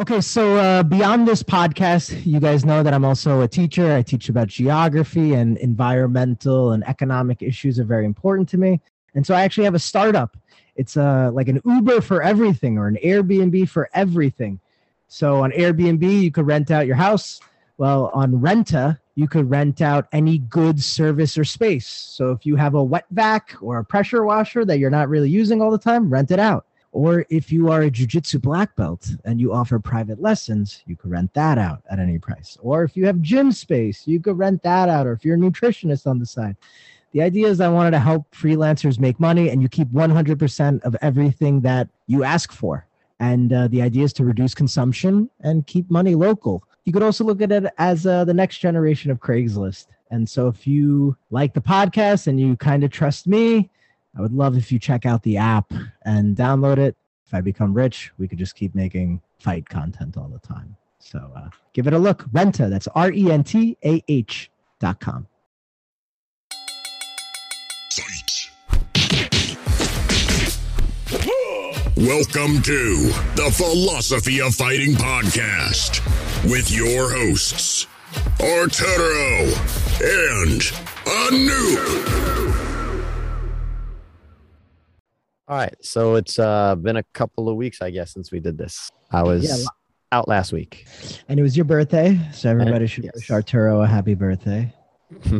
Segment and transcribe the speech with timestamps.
[0.00, 3.92] Okay, so uh, beyond this podcast, you guys know that I'm also a teacher.
[3.94, 8.80] I teach about geography and environmental and economic issues are very important to me.
[9.14, 10.36] And so I actually have a startup.
[10.74, 14.58] It's uh, like an Uber for everything or an Airbnb for everything.
[15.06, 17.40] So on Airbnb, you could rent out your house.
[17.78, 21.86] Well, on Renta, you could rent out any goods, service, or space.
[21.86, 25.30] So if you have a wet vac or a pressure washer that you're not really
[25.30, 26.66] using all the time, rent it out.
[26.94, 31.10] Or if you are a jujitsu black belt and you offer private lessons, you could
[31.10, 32.56] rent that out at any price.
[32.62, 35.04] Or if you have gym space, you could rent that out.
[35.04, 36.56] Or if you're a nutritionist on the side.
[37.10, 40.96] The idea is I wanted to help freelancers make money and you keep 100% of
[41.02, 42.86] everything that you ask for.
[43.18, 46.62] And uh, the idea is to reduce consumption and keep money local.
[46.84, 49.86] You could also look at it as uh, the next generation of Craigslist.
[50.12, 53.68] And so if you like the podcast and you kind of trust me,
[54.16, 55.72] I would love if you check out the app
[56.04, 56.96] and download it.
[57.26, 60.76] If I become rich, we could just keep making fight content all the time.
[61.00, 62.22] So uh, give it a look.
[62.30, 65.26] Renta, that's R E N T A H dot com.
[71.96, 76.04] Welcome to the Philosophy of Fighting podcast
[76.48, 77.86] with your hosts,
[78.40, 79.50] Arturo
[80.02, 80.60] and
[81.08, 82.53] Anu.
[85.46, 85.74] All right.
[85.82, 88.90] So it's uh, been a couple of weeks, I guess, since we did this.
[89.10, 89.66] I was Yeah,
[90.12, 90.86] out last week.
[91.28, 92.18] And it was your birthday.
[92.32, 93.14] So everybody should yes.
[93.14, 94.72] wish Arturo a happy birthday.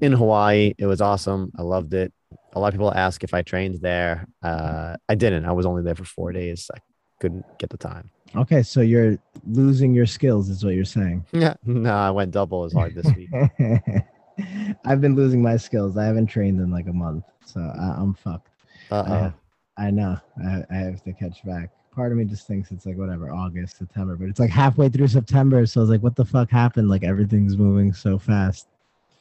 [0.00, 0.72] in Hawaii.
[0.78, 1.52] It was awesome.
[1.58, 2.12] I loved it.
[2.54, 4.26] A lot of people ask if I trained there.
[4.42, 5.44] Uh, I didn't.
[5.44, 6.70] I was only there for four days.
[6.74, 6.78] I
[7.20, 8.10] couldn't get the time.
[8.36, 11.26] Okay, so you're losing your skills, is what you're saying.
[11.32, 11.54] Yeah.
[11.64, 13.28] No, I went double as hard this week.
[14.84, 15.96] I've been losing my skills.
[15.96, 18.49] I haven't trained in like a month, so I, I'm fucked.
[18.90, 19.30] Uh
[19.76, 20.18] I, I know.
[20.44, 21.70] I, I have to catch back.
[21.94, 25.08] Part of me just thinks it's like whatever, August, September, but it's like halfway through
[25.08, 25.66] September.
[25.66, 26.88] So I was like, what the fuck happened?
[26.88, 28.68] Like everything's moving so fast.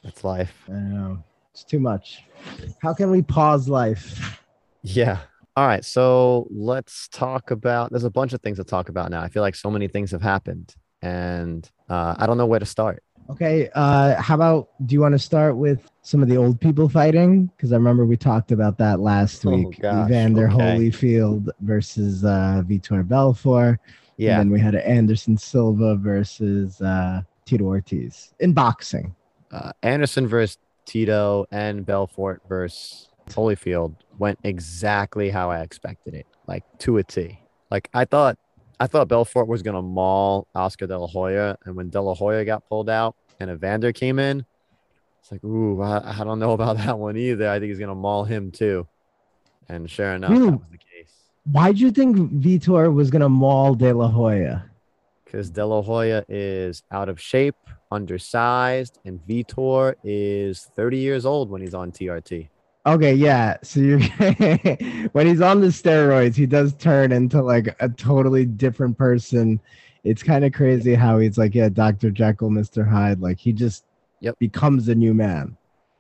[0.03, 0.53] That's life.
[0.67, 1.23] I know.
[1.52, 2.24] It's too much.
[2.81, 4.40] How can we pause life?
[4.84, 5.19] Yeah.
[5.56, 5.84] All right.
[5.84, 7.90] So let's talk about.
[7.90, 9.22] There's a bunch of things to talk about now.
[9.22, 12.66] I feel like so many things have happened, and uh, I don't know where to
[12.66, 13.03] start.
[13.30, 13.69] Okay.
[13.74, 17.46] Uh, how about do you want to start with some of the old people fighting?
[17.56, 19.80] Because I remember we talked about that last Oh, week.
[19.80, 20.56] gosh, Evander okay.
[20.58, 23.80] Holyfield versus uh, Vitor Belfort.
[24.18, 24.31] Yeah.
[24.42, 29.16] And then we had Anderson Silva versus uh, Tito Ortiz in boxing.
[29.52, 36.64] uh, Anderson versus Tito and Belfort versus Holyfield went exactly how I expected it, like
[36.80, 37.40] to a T.
[37.72, 38.38] Like I thought,
[38.80, 42.44] I thought Belfort was gonna maul Oscar De La Hoya, and when De La Hoya
[42.46, 44.46] got pulled out and Evander came in,
[45.19, 47.50] it's like, ooh, I, I don't know about that one either.
[47.50, 48.88] I think he's gonna maul him too.
[49.68, 50.50] And sure enough, Really?
[50.50, 51.13] that was the case.
[51.52, 54.66] Why'd you think Vitor was going to maul De La Hoya?
[55.24, 57.56] Because De La Hoya is out of shape,
[57.91, 62.50] undersized, and Vitor is 30 years old when he's on TRT.
[62.86, 63.57] Okay, yeah.
[63.62, 64.00] So you're
[65.12, 69.59] when he's on the steroids, he does turn into like a totally different person.
[70.03, 72.09] It's kind of crazy how he's like, yeah, Dr.
[72.09, 72.88] Jekyll, Mr.
[72.88, 73.22] Hyde.
[73.22, 73.86] Like he just
[74.22, 74.40] Yep.
[74.40, 75.56] becomes a new man.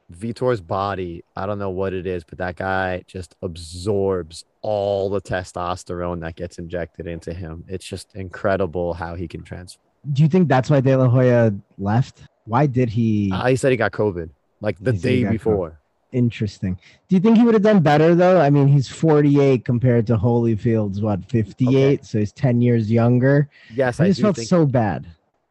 [0.09, 5.21] Vitor's body, I don't know what it is, but that guy just absorbs all the
[5.21, 7.63] testosterone that gets injected into him.
[7.67, 9.85] It's just incredible how he can transform.
[10.13, 12.23] Do you think that's why De La Hoya left?
[12.45, 13.31] Why did he?
[13.31, 14.29] Uh, he said he got COVID
[14.61, 15.79] like the He said he day before.
[16.11, 16.79] Interesting.
[17.07, 18.41] Do you think he would have done better though?
[18.41, 21.99] I mean, he's 48 compared to Holyfield's what 58, Okay.
[22.03, 23.47] so he's 10 years younger.
[23.75, 25.05] Yes, I I, just do felt think so bad.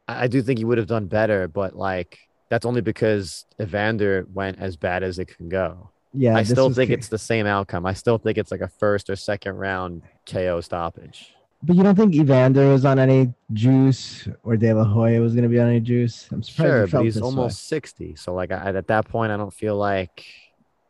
[0.08, 2.18] I do think he would have done better, but like
[2.48, 5.90] that's only because Evander went as bad as it can go.
[6.14, 7.84] Yeah, I still think it's the same outcome.
[7.84, 11.34] I still think it's like a first or second round KO stoppage.
[11.62, 15.42] But you don't think Evander was on any juice or De La Hoya was going
[15.42, 16.28] to be on any juice?
[16.30, 16.70] I'm surprised.
[16.70, 17.26] Sure, you but he's this way.
[17.26, 18.14] almost 60.
[18.14, 20.24] So like I, at that point, I don't feel like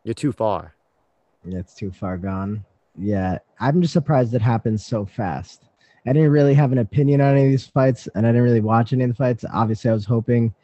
[0.04, 0.74] you're too far.
[1.44, 2.64] Yeah, it's too far gone.
[2.96, 5.64] Yeah, I'm just surprised it happened so fast.
[6.06, 8.60] I didn't really have an opinion on any of these fights, and I didn't really
[8.60, 9.44] watch any of the fights.
[9.52, 10.54] Obviously, I was hoping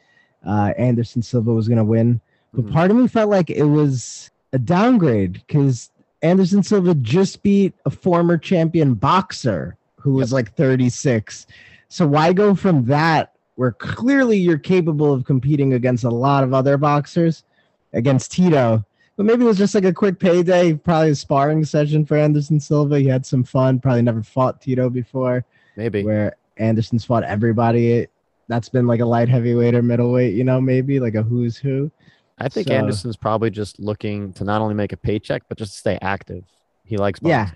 [0.47, 2.21] uh, Anderson Silva was going to win,
[2.53, 2.73] but Mhm.
[2.73, 5.91] part of me felt like it was a downgrade because
[6.23, 11.47] Anderson Silva just beat a former champion boxer who was like 36.
[11.89, 16.53] So why go from that, where clearly you're capable of competing against a lot of
[16.55, 17.45] other boxers,
[17.93, 18.85] against Tito?
[19.17, 22.59] But maybe it was just like a quick payday, probably a sparring session for Anderson
[22.59, 22.99] Silva.
[22.99, 25.45] He had some fun, probably never fought Tito before,
[25.77, 26.03] Maybe.
[26.03, 28.07] where Anderson's fought everybody.
[28.49, 31.91] That's been like a light heavyweight or middleweight, you know, maybe like a who's who.
[32.39, 35.77] I think So- Anderson's probably just looking to not only make a paycheck, but just
[35.77, 36.45] stay active.
[36.85, 37.51] He likes Yeah.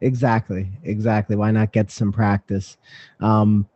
[0.00, 0.70] Exactly.
[0.84, 1.36] Exactly.
[1.36, 2.76] Why not get some practice?
[3.20, 3.66] Um,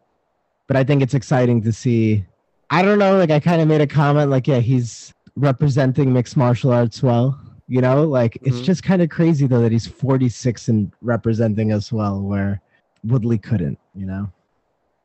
[0.67, 2.25] but I think it's exciting to see.
[2.69, 3.17] I don't know.
[3.17, 7.41] Like I kind of made a comment, like, yeah, he's representing mixed martial arts well.
[7.69, 8.65] You know, like it's Mhm.
[8.65, 12.61] just kind of crazy though that he's 46 and representing us well, where
[13.05, 13.79] Woodley couldn't.
[13.95, 14.31] You know.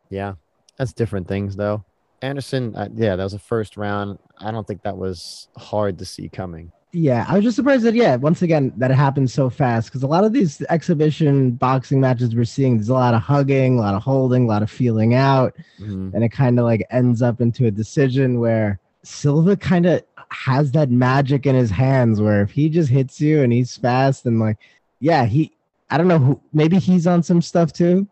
[0.09, 0.33] Yeah,
[0.77, 1.83] that's different things though.
[2.21, 4.17] Anderson, uh, yeah, that was a first round.
[4.39, 6.71] I don't think that was hard to see coming.
[6.91, 10.03] Yeah, I was just surprised that yeah, once again that it happened so fast because
[10.03, 13.81] a lot of these exhibition boxing matches we're seeing, there's a lot of hugging, a
[13.81, 16.13] lot of holding, a lot of feeling out, Mhm.
[16.13, 20.71] and it kind of like ends up into a decision where Silva kind of has
[20.71, 24.39] that magic in his hands where if he just hits you and he's fast and
[24.39, 24.57] like
[25.01, 25.51] yeah, he
[25.89, 28.07] I don't know who maybe he's on some stuff too,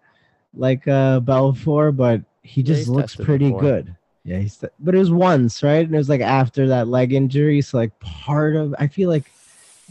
[0.54, 3.62] like uh Belfort, but he just he's looks pretty before.
[3.62, 3.96] good.
[4.24, 5.86] Yeah, he's but it was once, right?
[5.86, 7.62] And it was like after that leg injury.
[7.62, 9.32] So like part of I feel like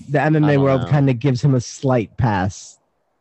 [0.09, 2.79] the MMA world kind of gives him a slight pass.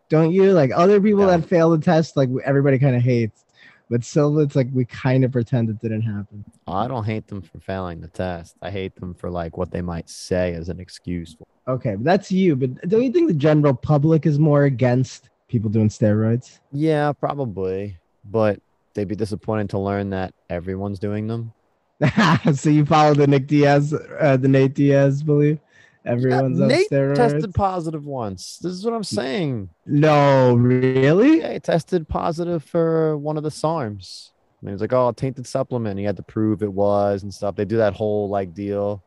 [0.10, 0.52] Don't you?
[0.52, 1.28] Like other people No.
[1.28, 3.44] that fail the test, like everybody kind of hates.
[3.90, 6.46] But Silva, it's like we kind of pretend it didn't happen.
[6.66, 8.56] Oh, I don't hate them for failing the test.
[8.62, 11.36] I hate them for like what they might say as an excuse.
[11.68, 12.56] Okay, but that's you.
[12.56, 16.60] But don't you think the general public is more against people doing steroids?
[16.72, 18.62] Yeah, probably, but
[18.94, 21.54] they'd be disappointed to learn that everyone's doing them.
[22.54, 25.60] so you follow the Nick Diaz, uh, the Nate Diaz belief?
[26.04, 27.16] Everyone's on Nate steroids.
[27.16, 28.58] tested positive once.
[28.58, 29.70] This is what I'm saying.
[29.86, 31.40] no, really?
[31.42, 34.32] Yeah, he tested positive for one of the SARMs.
[34.62, 37.56] And he was like, "Oh, tainted supplement." He had to prove it was and stuff.
[37.56, 39.04] They do that whole like deal,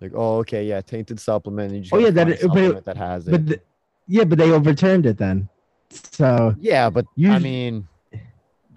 [0.00, 2.96] like, "Oh, okay, yeah, tainted supplement." And you just Oh, yeah, that it- but that
[2.96, 3.30] has it.
[3.30, 3.60] But th-
[4.06, 5.48] yeah, but they overturned it then.
[5.90, 7.88] So yeah, but I mean,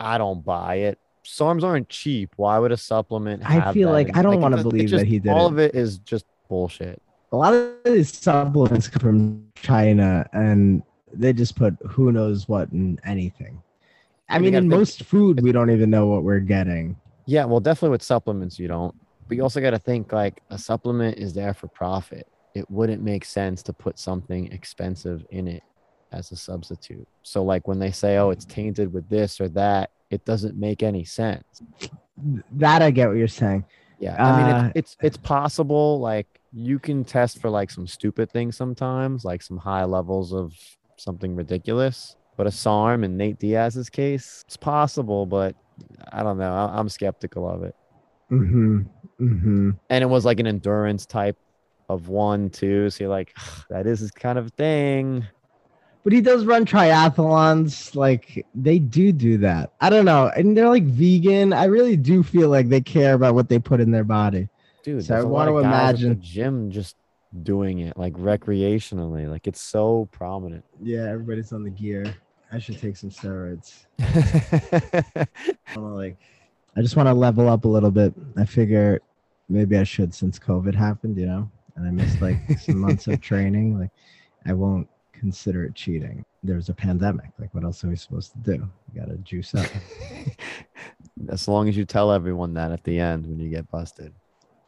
[0.03, 0.99] I don't buy it.
[1.25, 2.33] SARMs aren't cheap.
[2.35, 3.43] Why would a supplement?
[3.49, 5.51] I feel like- in- I don't it wanna believe just- that he did All it.
[5.53, 7.01] of it is just bullshit.
[7.31, 10.83] a lot of these supplements come from China, and
[11.13, 13.59] they just put who knows what in anything.
[14.29, 16.95] I you mean, in think- most food, we don't even know what we're getting.
[17.25, 18.93] Yeah, well, definitely with supplements, you don't.
[19.27, 22.27] But you also got to think like a supplement is there for profit.
[22.53, 25.63] It wouldn't make sense to put something expensive in it
[26.13, 27.07] as a substitute.
[27.23, 30.83] So, like when they say, oh, it's tainted with this or that, it doesn't make
[30.83, 31.61] any sense.
[32.53, 33.65] That I get what you're saying.
[33.99, 35.99] Yeah, I mean, Uh, it's, it's it's possible.
[35.99, 40.53] Like you can test for like some stupid things sometimes, like some high levels of
[40.97, 42.15] something ridiculous.
[42.37, 45.55] But a SARM in Nate Diaz's case, it's possible, but
[46.11, 46.51] I don't know.
[46.53, 47.75] I- I'm skeptical of it.
[48.31, 48.81] Mm-hmm.
[49.21, 49.69] Mm-hmm.
[49.91, 51.37] and it was like an endurance type
[51.87, 52.89] of one too.
[52.89, 53.35] So you're like,
[53.69, 55.25] that is kind of a thing.
[56.03, 57.95] But he does run triathlons.
[57.95, 59.71] Like they do do that.
[59.79, 60.31] I don't know.
[60.35, 61.53] And they're like vegan.
[61.53, 64.49] I really do feel like they care about what they put in their body.
[64.83, 66.95] Dude, So I there's a lot of wanna guys at the imagine- gym just
[67.41, 69.29] doing it like recreationally.
[69.29, 70.65] Like it's so prominent.
[70.81, 72.13] Yeah, everybody's on the gear.
[72.51, 73.85] I should take some steroids.
[73.99, 75.27] I
[75.75, 76.17] wanna, like
[76.75, 78.13] I just want to level up a little bit.
[78.37, 79.01] I figure
[79.49, 83.21] maybe I should since COVID happened, you know, and I missed like some months of
[83.29, 83.79] training.
[83.79, 83.91] Like
[84.45, 84.87] I won't
[85.23, 86.25] consider it cheating.
[86.43, 87.29] There's a pandemic.
[87.39, 88.69] Like what else are we supposed to do?
[88.93, 89.67] We gotta juice up.
[91.29, 94.11] as long as you tell everyone that at the end when you get busted.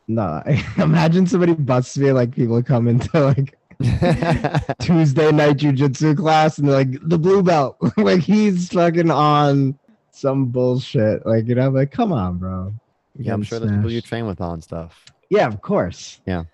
[0.08, 0.42] no,
[0.78, 3.58] imagine somebody busts me like people come into like
[4.80, 7.76] Tuesday night jujitsu class and they're like the blue belt.
[7.98, 9.78] like he's fucking on
[10.12, 11.26] some bullshit.
[11.26, 12.74] Like, you know, I'm like, come on, bro.
[13.18, 15.04] You're yeah, I'm getting sure there's people you train with on stuff.
[15.30, 16.22] Yeah, of course.
[16.26, 16.46] Yeah.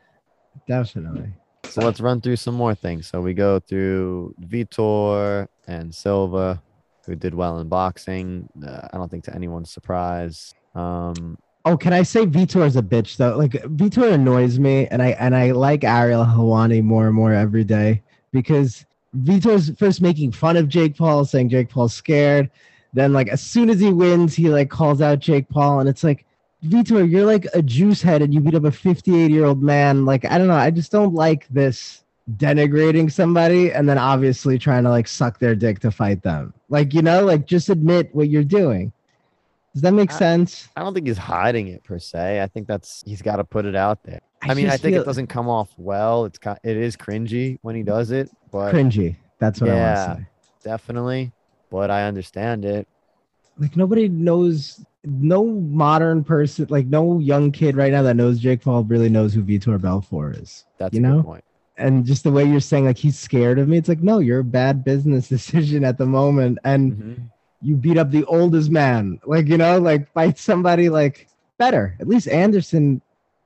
[0.68, 1.34] Definitely.
[1.66, 3.08] So let's run through some more things.
[3.08, 6.62] So we go through Vitor and Silva,
[7.06, 8.50] who did well in boxing.
[8.66, 10.54] Uh, I don't think to anyone's surprise.
[10.76, 13.38] Um, Oh, can I say Vitor is a bitch though?
[13.38, 17.64] Like Vitor annoys me, and I and I like Ariel Helwani more and more every
[17.64, 18.02] day
[18.32, 18.84] because
[19.18, 22.50] Vitor's first making fun of Jake Paul, saying Jake Paul's scared.
[22.94, 26.04] Then, like as soon as he wins, he like calls out Jake Paul, and it's
[26.04, 26.26] like,
[26.66, 30.06] Vitor, you're like a juice head, and you beat up a 58 year old man.
[30.06, 32.04] Like I don't know, I just don't like this
[32.38, 36.54] denigrating somebody and then obviously trying to like suck their dick to fight them.
[36.70, 38.92] Like you know, like just admit what you're doing.
[39.74, 40.68] Does that make I- sense?
[40.76, 42.42] I don't think he's hiding it per se.
[42.42, 44.22] I think that's he's got to put it out there.
[44.44, 46.26] I, mean, I think feel- it doesn't come off well.
[46.26, 49.16] It's it is cringy when he does it, but cringy.
[49.40, 50.08] That's what I Yeah.
[50.08, 50.30] want to say.
[50.64, 51.32] definitely.
[51.72, 52.88] But I understand it.
[53.58, 58.62] Like nobody knows, no modern person, like no young kid right now that knows Jake
[58.62, 60.66] Paul really knows who Vitor Belfort is.
[60.78, 61.24] That's You know?
[61.24, 61.44] point.
[61.78, 64.40] And just the way you're saying, like he's scared of me, it's like no, you're
[64.40, 67.30] a bad business decision at the moment, and Mhm.
[67.62, 69.20] you beat up the oldest man.
[69.26, 71.28] Like you know, like fight somebody like
[71.58, 71.96] better.
[72.00, 73.02] At least Anderson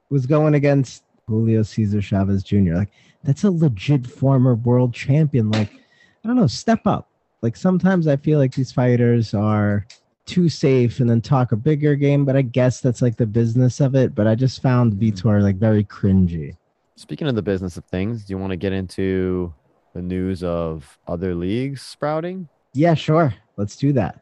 [0.10, 2.74] was going against Julio Cesar Chavez Jr.
[2.76, 2.90] Like
[3.24, 5.50] that's a legit former world champion.
[5.50, 7.08] Like I don't know, step up.
[7.42, 9.86] Like sometimes I feel like these fighters are
[10.25, 13.79] too safe and then talk a bigger game, but I guess that's like the business
[13.79, 14.15] of it.
[14.15, 16.55] But I just found Vitor like very cringy.
[16.98, 19.53] Speaking of the business of things, do you want to get into
[19.94, 22.48] the news of other leagues sprouting?
[22.74, 23.34] Yeah, sure.
[23.58, 24.20] Let's do that.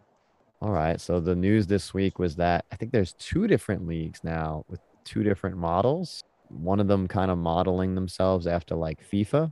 [0.62, 1.00] All right.
[1.00, 4.80] So the news this week was that I think there's two different leagues now with
[5.04, 6.24] two different models.
[6.50, 9.52] One of them kind of modeling themselves after like FIFA,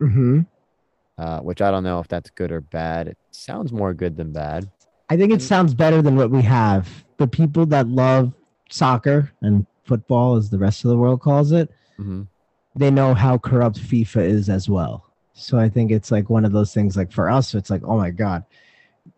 [0.00, 0.40] hmm
[1.18, 3.08] uh, which I don't know if that's good or bad.
[3.08, 4.68] It sounds more good than bad.
[5.12, 7.04] I think it And- sounds better than what we have.
[7.18, 8.32] The people that love
[8.70, 12.22] soccer and football, as the rest of the world calls it, hmm
[12.74, 15.04] they know how corrupt FIFA is as well.
[15.34, 16.96] So I think it's like one of those things.
[16.96, 18.44] Like for us, it's like, oh my god,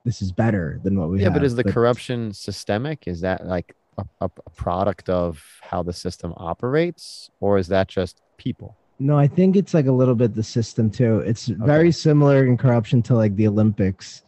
[0.04, 1.34] this is better than what we Yeah, have.
[1.34, 3.06] but is the corruption systemic?
[3.06, 7.86] Is that like a, a, a product of how the system operates, or is that
[7.86, 8.76] just people?
[8.98, 11.20] No, I think it's like a little bit the system too.
[11.20, 14.24] It's very similar in corruption to like the Olympics,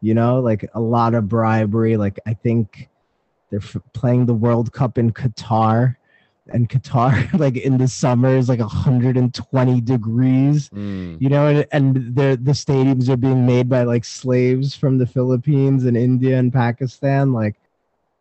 [0.00, 1.96] you know, like a lot of bribery.
[1.96, 2.88] Like I think
[3.50, 5.96] they're f- playing the World Cup in Qatar,
[6.48, 12.14] and Qatar, like in the summer, is like 120 degrees, Mm, you know, and, and
[12.16, 16.52] the the stadiums are being made by like slaves from the Philippines and India and
[16.52, 17.32] Pakistan.
[17.32, 17.56] Like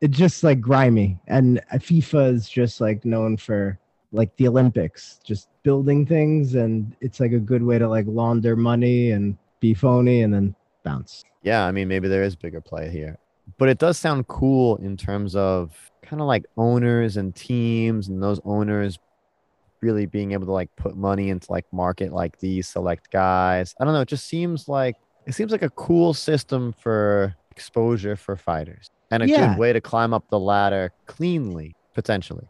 [0.01, 3.79] it's just like grimy, and FIFA is just like known for
[4.11, 8.55] like the Olympics, just building things, and it's like a good way to like launder
[8.55, 11.23] money and be phony and then bounce.
[11.43, 13.17] Yeah, I mean, maybe there is bigger play here,
[13.57, 18.21] but it does sound cool in terms of kind of like owners and teams, and
[18.21, 18.99] those owners
[19.81, 23.73] really being able to like put money into like market like these select guys.
[23.79, 24.01] I don't know.
[24.01, 24.95] It just seems like
[25.25, 29.49] it seems like a cool system for exposure for fighters and a Yeah.
[29.53, 32.47] good way to climb up the ladder cleanly, potentially.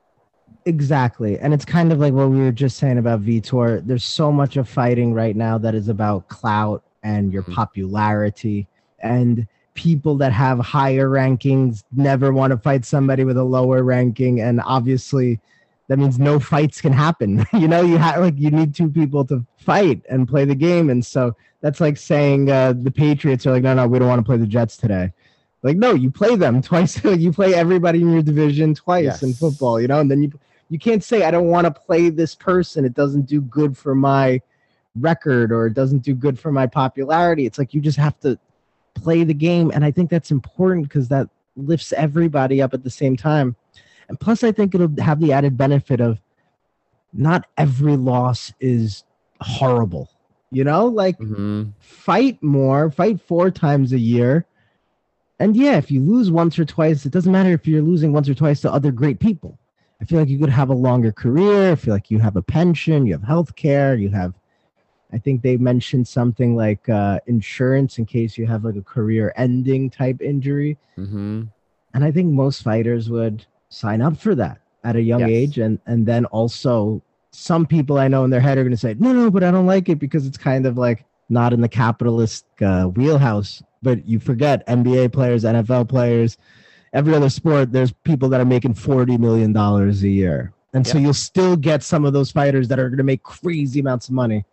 [0.65, 1.37] Exactly.
[1.39, 3.85] And it's kind of like what we were just saying about Vitor.
[3.85, 7.53] There's so much of fighting right now that is about clout and your Mhm.
[7.53, 8.67] popularity.
[9.01, 14.41] And people that have higher rankings never want to fight somebody with a lower ranking.
[14.41, 15.39] And obviously,
[15.87, 17.45] that means no fights can happen.
[17.53, 20.89] you know, you have like you need two people to fight and play the game.
[20.89, 24.19] And so that's like saying uh, the Patriots are like, no, no, we don't want
[24.19, 25.11] to play the Jets today.
[25.63, 27.03] Like, no, you play them twice.
[27.03, 30.31] you play everybody in your division twice in football, you know, and then you
[30.69, 32.85] you can't say I don't want to play this person.
[32.85, 34.41] It doesn't do good for my
[35.01, 37.45] record or it doesn't do good for my popularity.
[37.45, 38.37] It's like you just have to
[38.95, 42.89] play the game, and I think that's important because that lifts everybody up at the
[42.89, 43.55] same time.
[44.07, 46.19] And plus, I think it'll have the added benefit of
[47.13, 49.03] not every loss is
[49.41, 50.09] horrible.
[50.51, 54.45] You know, like hmm fight more, fight four times a year.
[55.39, 58.27] And yeah, if you lose once or twice, it doesn't matter if you're losing once
[58.27, 59.57] or twice to other great people.
[60.01, 61.71] I feel like you could have a longer career.
[61.71, 64.33] I feel like you have a pension, you have health care, you have,
[65.11, 69.33] I think they mentioned something like uh, insurance in case you have like a career
[69.35, 70.77] ending type injury.
[70.95, 71.43] hmm
[71.93, 75.29] And I think most fighters would sign up for that at a young Yes.
[75.29, 75.57] age.
[75.57, 77.01] And, and then also,
[77.31, 79.51] some people I know in their head are going to say, no, no, but I
[79.51, 83.61] don't like it because it's kind of like not in the capitalist uh, wheelhouse.
[83.81, 86.37] But you forget NBA players, NFL players,
[86.93, 90.53] every other sport, there's people that are making $40 million a year.
[90.73, 93.79] And so you'll still get some of those fighters that are going to make crazy
[93.79, 94.45] amounts of money.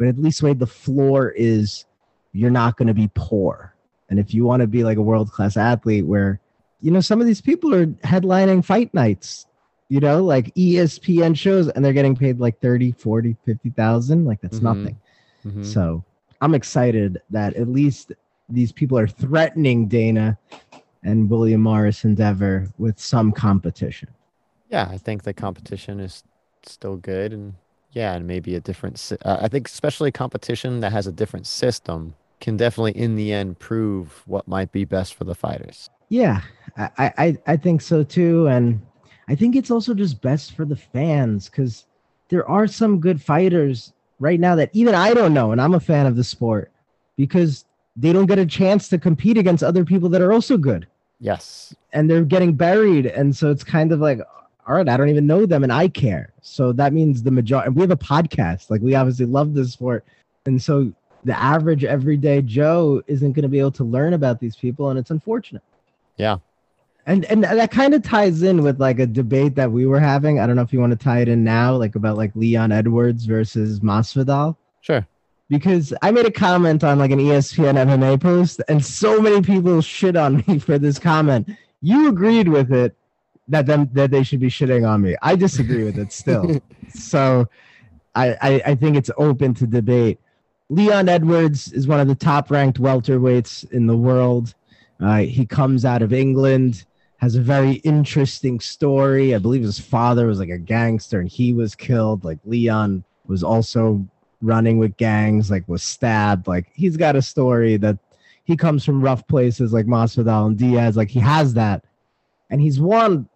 [0.00, 1.84] But at least, way the floor is
[2.32, 3.74] you're not going to be poor.
[4.08, 6.40] And if you want to be like a world class athlete where
[6.80, 9.46] you know, some of these people are headlining fight nights,
[9.90, 14.24] you know, like ESPN shows, and they're getting paid like 30, 40, 50,000.
[14.24, 14.62] Like that's Mhm.
[14.62, 14.96] nothing.
[15.42, 16.02] hmm So
[16.40, 18.12] I'm excited that at least
[18.48, 20.38] these people are threatening Dana
[21.02, 24.08] and William Morris Endeavor with some competition.
[24.70, 26.24] Yeah, I think the competition is
[26.62, 27.56] still good, and
[27.92, 29.12] yeah, and maybe a different.
[29.24, 33.58] Uh, I think especially competition that has a different system can definitely, in the end,
[33.58, 35.90] prove what might be best for the fighters.
[36.08, 36.40] Yeah,
[36.76, 38.48] I, I, I think so too.
[38.48, 38.80] And
[39.28, 41.86] I think it's also just best for the fans because
[42.28, 45.52] there are some good fighters right now that even I don't know.
[45.52, 46.72] And I'm a fan of the sport
[47.16, 47.64] because
[47.96, 50.86] they don't get a chance to compete against other people that are also good
[51.20, 51.74] Yes.
[51.92, 53.06] and they're getting buried.
[53.06, 54.20] And so it's kind of like,
[54.70, 56.32] all right, I don't even know them and I care.
[56.42, 58.70] So that means the majority, we have a podcast.
[58.70, 60.04] Like we obviously love this sport.
[60.46, 60.92] And so
[61.24, 64.90] the average everyday Joe isn't going to be able to learn about these people.
[64.90, 65.62] And it's unfortunate.
[66.18, 66.36] Yeah.
[67.06, 70.38] And and that kind of ties in with like a debate that we were having.
[70.38, 72.70] I don't know if you want to tie it in now, like about like Leon
[72.70, 75.04] Edwards versus Masvidal, Sure.
[75.48, 79.80] because I made a comment on like an ESPN MMA post, and so many people
[79.80, 81.48] shit on me for this comment.
[81.80, 82.94] You agreed with it
[83.50, 85.16] that them that they should be shitting on me.
[85.22, 86.60] I disagree with it still.
[86.88, 87.48] so
[88.14, 90.18] I, I I think it's open to debate.
[90.70, 94.54] Leon Edwards is one of the top ranked welterweights in the world.
[95.00, 96.84] Uh, he comes out of England,
[97.16, 99.34] has a very interesting story.
[99.34, 102.24] I believe his father was like a gangster and he was killed.
[102.24, 104.06] Like Leon was also
[104.42, 106.46] running with gangs, like was stabbed.
[106.46, 107.98] Like he's got a story that
[108.44, 110.96] he comes from rough places like Masvidal and Diaz.
[110.96, 111.84] Like he has that,
[112.50, 113.28] and he's won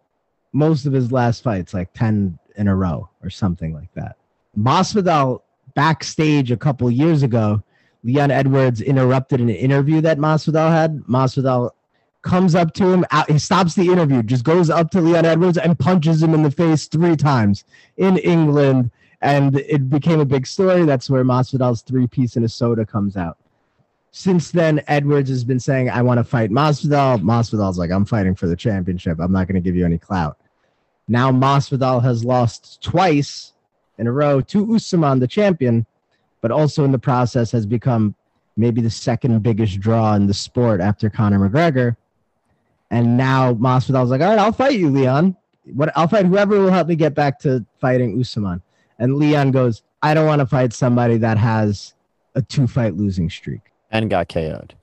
[0.54, 4.16] most of his last fights, like ten in a row or something like that.
[4.56, 5.42] Masvidal
[5.74, 7.62] backstage a couple years ago,
[8.04, 11.00] Leon Edwards interrupted an interview that Masvidal had.
[11.00, 11.70] Masvidal
[12.22, 15.58] comes up to him, out, he stops the interview, just goes up to Leon Edwards
[15.58, 17.64] and punches him in the face three times
[17.98, 18.90] in England
[19.24, 20.84] and it became a big story.
[20.84, 23.38] That's where Masvidal's three piece in a soda comes out.
[24.10, 28.34] Since then, Edwards has been saying, "I want to fight Masvidal." Masvidal's like, "I'm fighting
[28.34, 29.18] for the championship.
[29.18, 30.36] I'm not going to give you any clout."
[31.08, 33.52] Now Masvidal has lost twice
[33.98, 35.86] in a row to Usman, the champion,
[36.40, 38.14] but also in the process has become
[38.56, 41.96] maybe the second biggest draw in the sport after Conor McGregor.
[42.90, 45.36] And now Masvidal's like, "All right, I'll fight you, Leon.
[45.72, 45.92] What?
[45.96, 48.62] I'll fight whoever will help me get back to fighting Usman."
[48.98, 51.94] And Leon goes, I don't want to fight somebody that has
[52.34, 53.62] a two fight losing streak.
[53.90, 54.74] And got KO'd.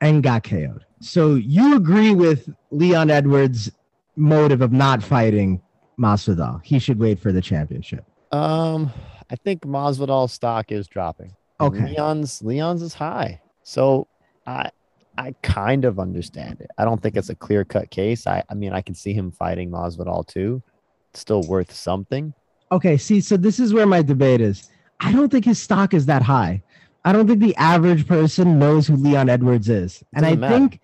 [0.00, 0.84] And got KO'd.
[1.00, 3.72] So you agree with Leon Edwards'
[4.16, 5.60] motive of not fighting
[5.98, 6.60] Masvidal.
[6.64, 8.04] He should wait for the championship.
[8.32, 8.92] Um,
[9.30, 11.34] I think Masvidal's stock is dropping.
[11.60, 11.90] Okay.
[11.90, 13.40] Leon's Leon's is high.
[13.62, 14.06] So
[14.46, 14.70] I
[15.18, 16.70] I kind of understand it.
[16.78, 18.26] I don't think it's a clear cut case.
[18.26, 20.62] I, I mean I can see him fighting Masvidal too.
[21.10, 22.32] It's still worth something
[22.72, 24.70] okay, see, so this is where my debate is.
[25.00, 26.62] I don't think his stock is that high.
[27.04, 30.04] I don't think the average person knows who Leon Edwards is.
[30.14, 30.54] And I matter.
[30.54, 30.80] think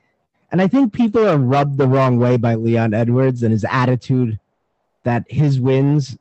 [0.51, 4.39] and I think people are rubbed the wrong way by Leon Edwards and his attitude
[5.05, 6.19] that his wins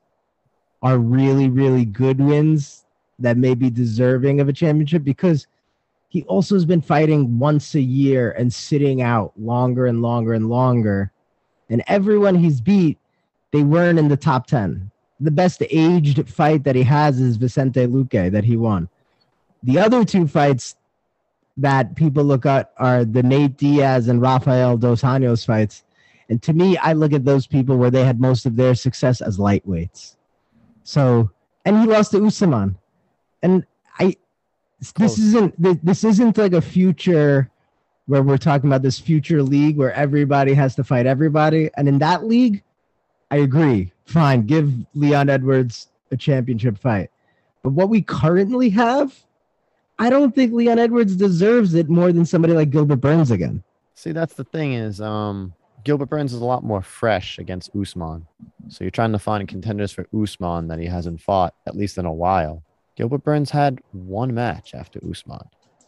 [0.82, 2.86] are really, really good wins
[3.20, 5.48] that may be deserving of a championship because
[6.10, 10.50] he also has been fighting once a year and sitting out longer and longer and
[10.50, 11.12] longer.
[11.70, 12.98] And everyone he's beat,
[13.52, 17.86] they weren't in the top 10 the best aged fight that he has is Vicente
[17.88, 18.90] Luque that he won.
[19.64, 20.76] The other two fights
[21.58, 25.84] that people look at are the Nate Diaz and Rafael Dos Anjos fights.
[26.30, 29.22] And to me, I look at those people where they had most of their success
[29.22, 30.16] as lightweights.
[30.84, 31.32] So,
[31.66, 32.78] and he lost to Usman.
[33.42, 33.66] And
[34.00, 34.16] I,
[34.94, 35.16] Close.
[35.16, 37.50] this isn't this isn't like a future
[38.08, 41.70] where we're talking about this future league where everybody has to fight everybody.
[41.76, 42.64] And in that league,
[43.32, 43.92] I agree.
[44.06, 47.10] Fine, give Leon Edwards a championship fight.
[47.64, 49.25] But what we currently have,
[49.98, 53.64] I don't think Leon Edwards deserves it more than somebody like Gilbert Burns again.
[53.94, 55.54] See, that's the thing is, um,
[55.86, 58.28] Gilbert Burns is a lot more fresh against Usman.
[58.68, 62.06] So you're trying to find contenders for Usman that he hasn't fought at least in
[62.06, 62.64] a while.
[62.96, 65.40] Gilbert Burns had one match after Usman.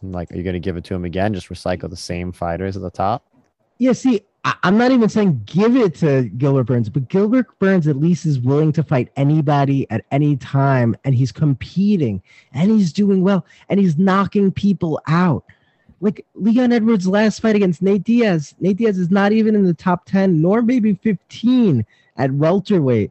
[0.02, 1.34] like, are you going to give it to him again?
[1.34, 3.26] Just recycle the same fighters at the top?
[3.78, 7.86] Yeah, see, I, am not even saying give it to Gilbert Burns, but Gilbert Burns
[7.86, 12.22] at least is willing to fight anybody at any time, and he's competing,
[12.52, 15.44] and he's doing well, and he's knocking people out.
[16.00, 19.74] Like Leon Edwards' last fight against Nate Diaz, Nate Diaz is not even in the
[19.74, 21.84] top 10, nor maybe 15
[22.16, 23.10] at welterweight.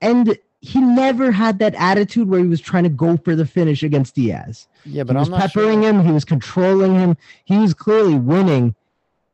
[0.00, 3.84] And he never had that attitude where he was trying to go for the finish
[3.84, 4.66] against Diaz.
[4.84, 5.90] Yeah, but he was peppering sure.
[5.90, 8.74] him, he was controlling him, he was clearly winning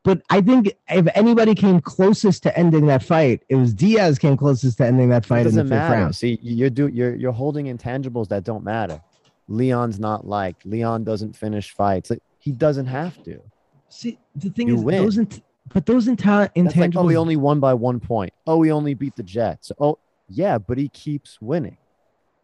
[0.04, 4.36] but I think if anybody came closest to ending that fight, it was Diaz came
[4.36, 5.94] closest to ending that fight in the fifth matter.
[5.94, 6.16] round.
[6.16, 9.00] See, you're do you're you're holding intangibles that don't matter.
[9.48, 10.66] Leon's not liked.
[10.66, 12.10] Leon doesn't finish fights.
[12.10, 13.40] Like, he doesn't have to.
[13.88, 15.02] See, the thing you is, win.
[15.02, 16.76] those int- but those inta- intangibles.
[16.76, 18.32] Like, oh, he only won by one point.
[18.46, 19.70] Oh, he only beat the Jets.
[19.78, 21.76] Oh, yeah, but he keeps winning.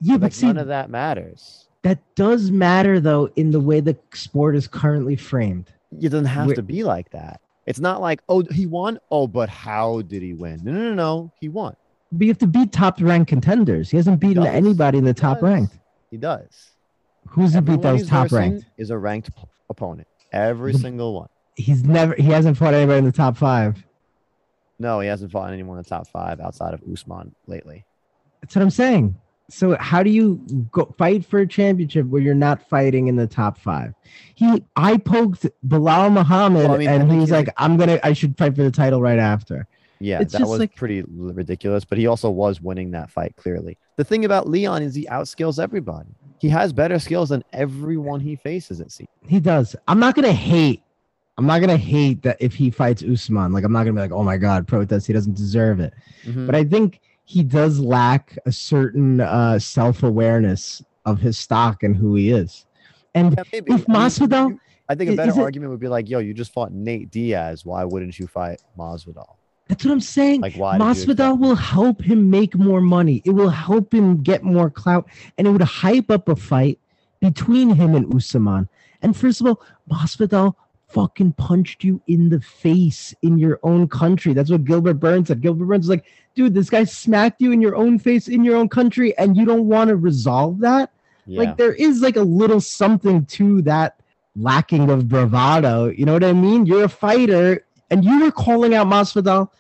[0.01, 1.69] Yeah, but see, none of that matters.
[1.83, 5.73] That does matter though in the way the sport is currently framed.
[5.93, 7.41] It doesn't have We're, to be like that.
[7.69, 8.99] It's not like, oh, he won.
[9.11, 10.61] Oh, but how did he win?
[10.65, 11.33] No, no, no, no.
[11.39, 11.77] He won.
[12.11, 13.91] But you have to beat top ranked contenders.
[13.91, 15.43] He hasn't beaten anybody in the top does.
[15.43, 15.79] ranked.
[16.11, 16.71] He does.
[17.29, 18.65] Who's he beat those top ranked?
[18.79, 20.09] Is a ranked p- opponent.
[20.33, 21.29] Every the, single one.
[21.57, 22.15] He's never.
[22.15, 23.85] He hasn't fought anybody in the top five.
[24.79, 27.85] No, he hasn't fought anyone in the top five outside of Usman lately.
[28.41, 29.15] That's what I'm saying
[29.51, 30.37] so how do you
[30.71, 33.95] go fight for a championship where you're not fighting in the top five?
[34.35, 38.37] He I poked Belal Muhammad well, I mean, and he's like, I'm gonna I should
[38.37, 39.67] fight for the title right after.
[40.01, 43.79] Yeah, it's that was like, pretty ridiculous, but he also was winning that fight clearly.
[43.97, 46.11] The thing about Leon is he outskills everybody.
[46.41, 49.09] He has better skills than everyone he faces, it seems.
[49.27, 49.75] He does.
[49.89, 50.83] I'm not gonna hate.
[51.37, 53.53] I'm not gonna hate that if he fights Usman.
[53.53, 55.07] Like I'm not gonna be like, oh my god, protest.
[55.07, 55.95] He doesn't deserve it.
[56.25, 56.47] Mm-hmm.
[56.47, 61.95] But I think he does lack a certain uh, self awareness of his stock and
[61.95, 62.65] who he is.
[63.15, 63.73] And Yeah, maybe.
[63.75, 66.73] if Masvidal, I think a better it- argument would be like, yo, you just fought
[66.73, 67.67] Nate Diaz.
[67.67, 69.35] Why wouldn't you fight Masvidal?
[69.69, 70.41] that's what I'm saying.
[70.41, 70.79] Like, why?
[70.79, 73.21] did you accept- Masvidal will help him make more money.
[73.27, 76.79] It will help him get more clout, and it would hype up a fight
[77.21, 78.67] between him and Usman.
[79.03, 79.61] And first of all,
[79.91, 80.55] Masvidal
[80.89, 84.33] fucking punched you in the face in your own country.
[84.33, 85.43] That's what Gilbert Burns said.
[85.43, 86.07] Gilbert Burns was like,
[86.39, 89.45] dude, this guy smacked you in your own face in your own country, and you
[89.45, 90.93] don't want to resolve that.
[91.27, 91.41] Yeah.
[91.41, 94.01] Like there is like a little something to that
[94.37, 95.87] lacking of bravado.
[95.87, 96.65] You know what I mean?
[96.65, 99.51] You're a fighter, and you were calling out Masvidal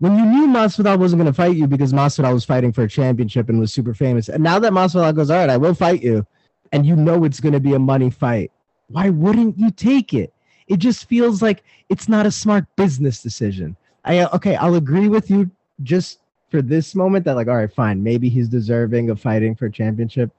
[0.00, 2.88] when you knew Masvidal wasn't going to fight you because Masvidal was fighting for a
[2.88, 4.28] championship and was super famous.
[4.28, 6.26] And now that Masvidal goes, all right, I will fight you,
[6.72, 8.50] and you know it's going to be a money fight.
[8.88, 10.34] Why wouldn't you take it?
[10.66, 13.76] It just feels like it's not a smart business decision.
[14.04, 17.72] I uh, okay, I'll agree with you just for this moment that like, all right,
[17.72, 20.30] fine, maybe he's deserving of fighting for a championship.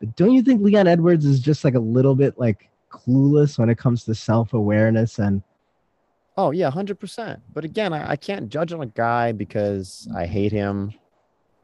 [0.00, 3.70] But don't you think Leon Edwards is just like a little bit like clueless when
[3.70, 5.42] it comes to self-awareness and
[6.36, 7.40] Oh yeah, hundred percent.
[7.52, 10.94] But again, I, I can't judge on a guy because I hate him.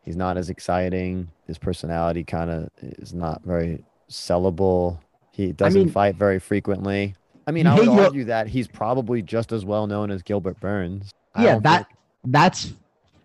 [0.03, 1.29] He's not as exciting.
[1.47, 4.99] His personality kind of is not very sellable.
[5.33, 7.15] He doesn't mean- fight very frequently.
[7.47, 11.11] I mean, I would argue that he's probably just as well known as Gilbert Burns.
[11.35, 12.73] I yeah, that think- that's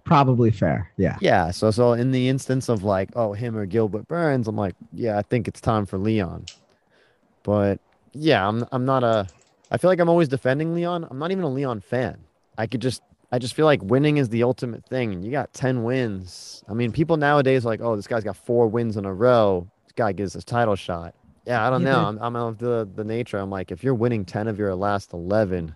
[0.03, 0.91] probably fair.
[0.97, 1.19] Yeah.
[1.19, 1.51] yeah.
[1.51, 5.17] So so in the instance of like, oh, him or Gilbert Burns, I'm like, yeah,
[5.17, 6.49] I think it's time for Leon.
[7.43, 7.79] But
[8.13, 9.29] yeah, I'm I'm not a.
[9.71, 11.07] I feel like I'm always defending Leon.
[11.09, 12.25] I'm not even a Leon fan.
[12.57, 15.13] I could just I just feel like winning is the ultimate thing.
[15.13, 16.63] And you got 10 wins.
[16.69, 19.69] I mean, people nowadays are like, oh, this guy's got four wins in a row.
[19.85, 21.15] This guy gives his title shot.
[21.45, 22.07] Yeah, I don't Yeah, know.
[22.07, 23.37] I'm, I'm of the, the nature.
[23.39, 25.75] I'm like, if you're winning 10 of your last 11,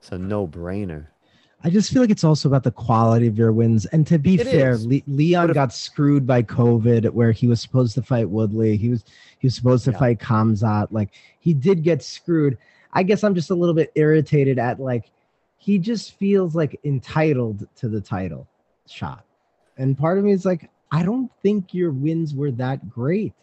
[0.00, 1.08] it's a no brainer.
[1.66, 3.86] I just feel like it's also about the quality of your wins.
[3.86, 4.76] And to be It fair.
[4.78, 8.76] Le- Leon if- got screwed by COVID, where he was supposed to fight Woodley.
[8.76, 9.04] He was
[9.40, 9.98] he was supposed to Yeah.
[9.98, 10.88] fight Khamzat.
[10.92, 12.56] Like he did get screwed.
[12.92, 15.10] I guess I'm just a little bit irritated at like
[15.56, 18.46] he just feels like entitled to the title
[18.86, 19.24] shot.
[19.76, 23.34] And part of me is like, I don't think your wins were that great.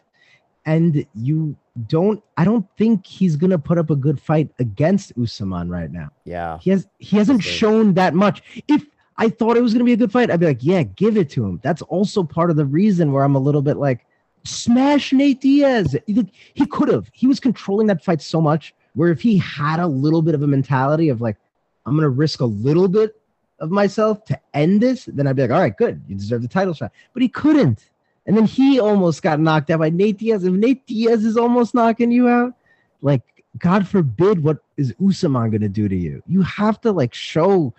[0.66, 1.56] And you
[1.88, 6.10] don't I don't think he's gonna put up a good fight against Usman right now.
[6.24, 6.60] Yeah.
[6.60, 8.64] He has he hasn't shown that much.
[8.68, 8.86] If
[9.18, 11.30] I thought it was gonna be a good fight, I'd be like, yeah, give it
[11.32, 11.60] to him.
[11.64, 14.06] That's also part of the reason where I'm a little bit like,
[14.44, 15.96] smash Nate Diaz.
[16.06, 17.10] He could have.
[17.14, 18.74] He was controlling that fight so much.
[18.96, 21.38] Where if he had a little bit of a mentality of like,
[21.86, 23.20] I'm gonna risk a little bit
[23.60, 26.48] of myself to end this, then I'd be like, all right, good, you deserve the
[26.48, 26.92] title shot.
[27.14, 27.90] But he couldn't.
[28.26, 30.44] And then he almost got knocked out by Nate Diaz.
[30.46, 32.54] If Nate Diaz is almost knocking you out,
[33.02, 33.22] like
[33.58, 36.24] God forbid, what is Usman gonna do to you?
[36.28, 37.74] You have to like show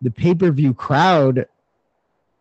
[0.00, 1.46] the pay-per-view crowd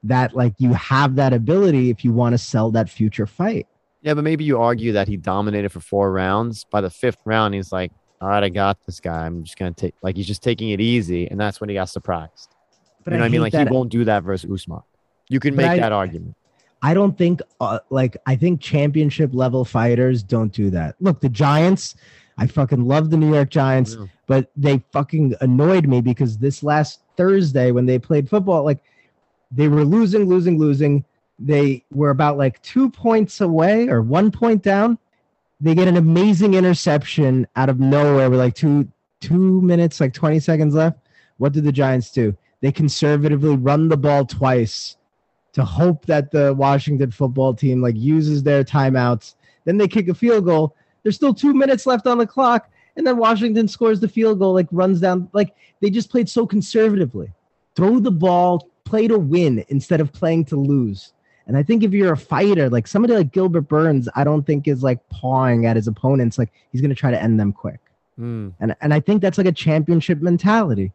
[0.03, 3.67] that like you have that ability if you want to sell that future fight.
[4.01, 6.63] Yeah, but maybe you argue that he dominated for four rounds.
[6.63, 9.27] By the fifth round, he's like, all right, I got this guy.
[9.27, 11.27] I'm just going to take, like, he's just taking it easy.
[11.29, 12.49] And that's when he got surprised.
[13.03, 13.41] But you know what I mean?
[13.41, 14.79] Like, that- he won't do that versus Usman.
[15.29, 16.35] You can But make I- that argument.
[16.81, 20.95] I don't think uh, like I think championship level fighters don't do that.
[20.99, 21.95] Look, the Giants,
[22.37, 24.07] I fucking love the New York Giants, Yeah.
[24.27, 28.79] but they fucking annoyed me because this last Thursday when they played football, like
[29.51, 31.05] they were losing, losing, losing.
[31.37, 34.97] They were about like two points away or one point down.
[35.59, 38.87] They get an amazing interception out of nowhere with like two
[39.19, 40.97] two minutes, like 20 seconds left.
[41.37, 42.35] What did the Giants do?
[42.61, 44.97] They conservatively run the ball twice
[45.53, 49.35] to hope that the Washington football team like uses their timeouts.
[49.65, 50.75] Then they kick a field goal.
[51.03, 54.53] There's still two minutes left on the clock, and then Washington scores the field goal,
[54.53, 55.29] like runs down.
[55.33, 57.31] Like they just played so conservatively.
[57.75, 61.13] Throw the ball, play to win instead of playing to lose.
[61.47, 64.67] And I think if you're a fighter, like somebody like Gilbert Burns, I don't think
[64.67, 66.37] is like pawing at his opponents.
[66.37, 67.79] Like he's gonna try to end them quick.
[68.15, 68.49] Hmm.
[68.59, 70.91] And and I think that's like a championship mentality.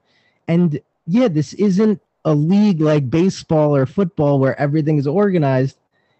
[0.48, 5.78] And yeah, this isn't a league like baseball or football where everything is organized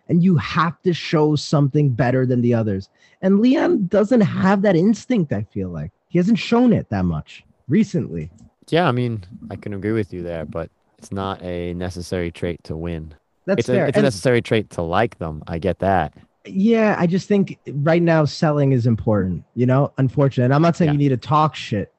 [0.09, 2.89] and you have to show something better than the others.
[3.23, 5.91] And Leon doesn't have that instinct, I feel like.
[6.09, 8.31] He hasn't shown it that much recently.
[8.69, 12.63] Yeah, I mean, I can agree with you there, but it's not a necessary trait
[12.65, 13.15] to win.
[13.45, 13.85] That's It's, fair.
[13.85, 15.43] a, it's a necessary trait to like them.
[15.49, 16.15] I get that.
[16.47, 20.45] yeah, I just think right now selling is important, you know, unfortunately.
[20.47, 20.93] And I'm not saying Yeah.
[20.93, 21.93] you need to talk shit,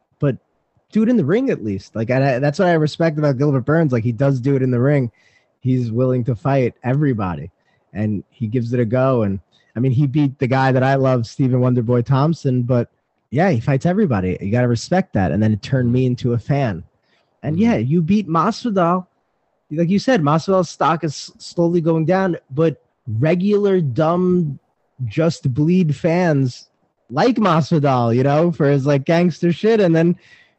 [0.92, 1.96] do it in the ring at least.
[1.96, 3.92] Like, and I, that's what I respect about Gilbert Burns.
[3.92, 5.12] Like, he does do it in the ring.
[5.60, 7.52] He's willing to fight everybody
[7.94, 9.24] and he gives it a go.
[9.24, 9.40] And
[9.76, 12.90] I mean, he beat the guy that I love, Stephen Wonderboy Thompson, but
[13.32, 14.38] yeah, he fights everybody.
[14.40, 15.32] You got to respect that.
[15.32, 16.84] And then it turned me into a fan.
[17.44, 17.60] And Mhm.
[17.60, 19.06] yeah, you beat Masvidal.
[19.72, 22.82] Like you said, Masvidal's stock is slowly going down, but
[23.20, 24.60] regular dumb
[25.06, 26.70] just bleed fans
[27.10, 30.18] like Masvidal, you know, for his like gangster shit, and then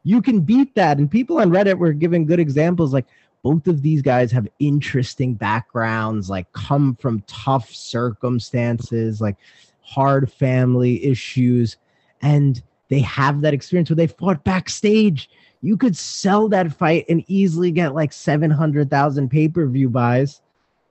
[0.08, 0.96] you can beat that.
[0.96, 3.04] And people on Reddit were giving good examples, like
[3.42, 9.36] both of these guys have interesting backgrounds, like come from tough circumstances, like
[9.82, 11.76] hard family issues,
[12.22, 15.28] and they have that experience where they fought backstage.
[15.60, 20.40] You could sell that fight and easily get like 700,000 pay per view buys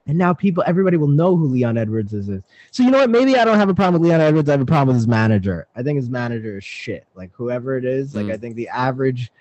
[0.07, 2.27] and now people, everybody will know who Leon Edwards is.
[2.71, 3.09] So you know what?
[3.09, 4.47] Maybe I don't have a problem with Leon Edwards.
[4.49, 5.67] I have a problem with his manager.
[5.75, 7.05] I think his manager is shit.
[7.13, 8.33] Like whoever it is, like mm.
[8.33, 9.31] I think the average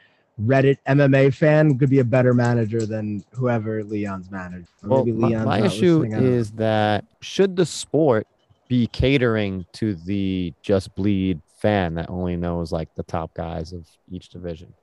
[0.42, 4.66] Reddit MMA fan could be a better manager than whoever Leon's manager.
[4.82, 8.26] well, my, my issue is that should the sport
[8.68, 13.86] be catering to the just bleed fan that only knows like the top guys of
[14.10, 14.74] each division?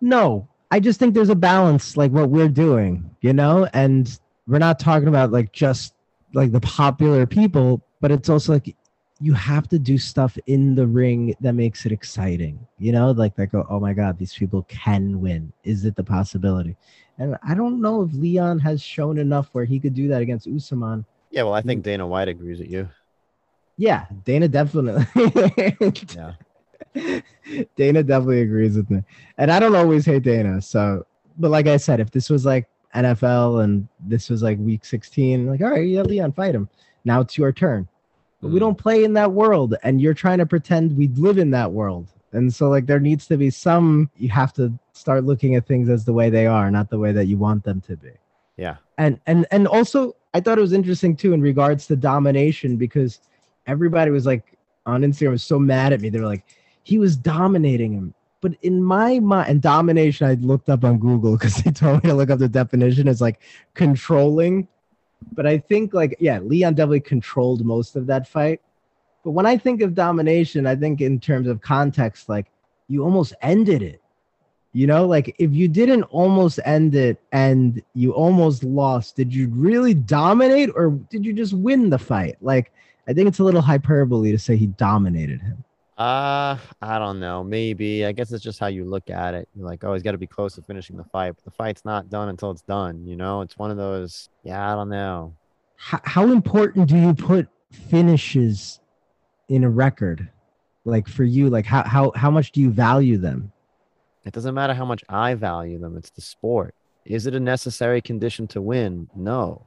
[0.00, 4.58] No, I just think there's a balance, like what we're doing, you know, and we're
[4.58, 5.94] not talking about like just
[6.32, 8.74] like the popular people, but it's also like
[9.20, 12.58] you have to do stuff in the ring that makes it exciting.
[12.78, 15.52] You know, like that go, oh my God, these people can win.
[15.64, 16.76] Is it the possibility?
[17.18, 20.46] And I don't know if Leon has shown enough where he could do that against
[20.46, 21.06] Usman.
[21.30, 21.84] Yeah, well, I think mm.
[21.84, 22.88] Dana White agrees with you.
[23.78, 25.06] Yeah, Dana definitely.
[26.14, 26.32] yeah.
[27.76, 29.02] Dana definitely agrees with me.
[29.38, 30.60] And I don't always hate Dana.
[30.62, 31.06] So,
[31.38, 35.46] but like I said, if this was like NFL and this was like week 16.
[35.46, 36.68] Like, all right, yeah, Leon, fight him.
[37.04, 37.88] Now it's your turn.
[38.40, 38.60] But we hmm.
[38.60, 42.08] don't play in that world, and you're trying to pretend we live in that world.
[42.32, 45.88] And so, like, there needs to be some, you have to start looking at things
[45.88, 48.10] as the way they are, not the way that you want them to be.
[48.56, 48.76] Yeah.
[48.98, 53.20] And and and also I thought it was interesting too in regards to domination because
[53.66, 56.08] everybody was like on Instagram was so mad at me.
[56.08, 56.44] They were like,
[56.82, 58.14] he was dominating him
[58.46, 62.10] but in my mind and domination i looked up on google because they told me
[62.10, 63.40] to look up the definition it's like
[63.74, 64.68] controlling.
[65.32, 68.60] But i think like yeah leon definitely controlled most of that fight.
[69.24, 72.46] But when i think of domination i think in terms of context like
[72.88, 74.00] you almost ended it.
[74.72, 79.48] You know like if you didn't almost end it and you almost lost did you
[79.48, 82.36] really dominate or did you just win the fight?
[82.40, 82.70] Like
[83.08, 85.64] i think it's a little hyperbole to say he dominated him
[85.98, 87.42] uh, I don't know.
[87.42, 88.04] Maybe.
[88.04, 89.48] I guess it's just how you look at it.
[89.56, 91.34] You're like, oh, he's got to be close to finishing the fight.
[91.34, 93.06] But the fight's not done until it's done.
[93.06, 94.28] You know, it's one of those.
[94.42, 95.34] Yeah, I don't know.
[95.76, 98.80] How, how important do you put finishes
[99.48, 100.28] in a record?
[100.84, 103.52] Like for you, like how how how much do you value them?
[104.24, 105.96] It doesn't matter how much I value them.
[105.96, 106.74] It's the sport.
[107.04, 109.08] Is it a necessary condition to win?
[109.14, 109.62] No.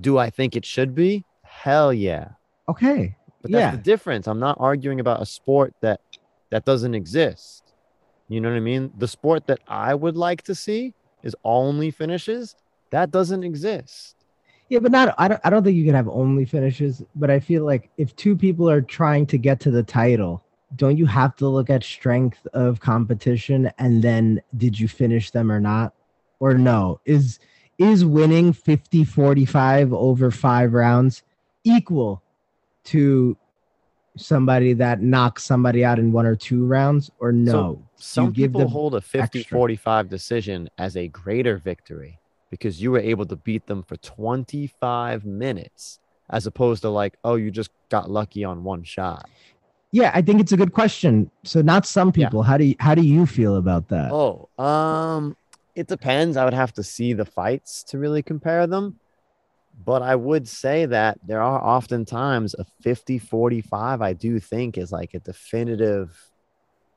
[0.00, 1.24] Do I think it should be?
[1.42, 2.28] Hell yeah.
[2.68, 3.16] Okay.
[3.42, 3.70] But that's yeah.
[3.70, 4.26] the difference.
[4.26, 6.00] I'm not arguing about a sport that
[6.50, 7.62] that doesn't exist.
[8.28, 8.92] You know what I mean?
[8.98, 12.56] The sport that I would like to see is only finishes.
[12.90, 14.16] That doesn't exist.
[14.68, 17.40] Yeah, but not I don't I don't think you can have only finishes, but I
[17.40, 20.44] feel like if two people are trying to get to the title,
[20.76, 25.50] don't you have to look at strength of competition and then did you finish them
[25.50, 25.94] or not?
[26.38, 27.00] Or no?
[27.06, 27.38] Is
[27.78, 31.22] is winning 50-45 over 5 rounds
[31.62, 32.22] equal
[32.88, 33.36] to
[34.16, 37.50] somebody that knocks somebody out in one or two rounds or no?
[37.52, 39.56] So some people hold a 50 extra.
[39.56, 42.18] 45 decision as a greater victory
[42.50, 47.36] because you were able to beat them for 25 minutes as opposed to like, oh,
[47.36, 49.28] you just got lucky on one shot.
[49.90, 51.30] Yeah, I think it's a good question.
[51.44, 52.42] So not some people.
[52.42, 52.46] Yeah.
[52.46, 54.12] How do you how do you feel about that?
[54.12, 55.36] Oh, um
[55.74, 56.36] it depends.
[56.36, 58.98] I would have to see the fights to really compare them.
[59.84, 64.90] But I would say that there are oftentimes a 50 45, I do think is
[64.90, 66.30] like a definitive,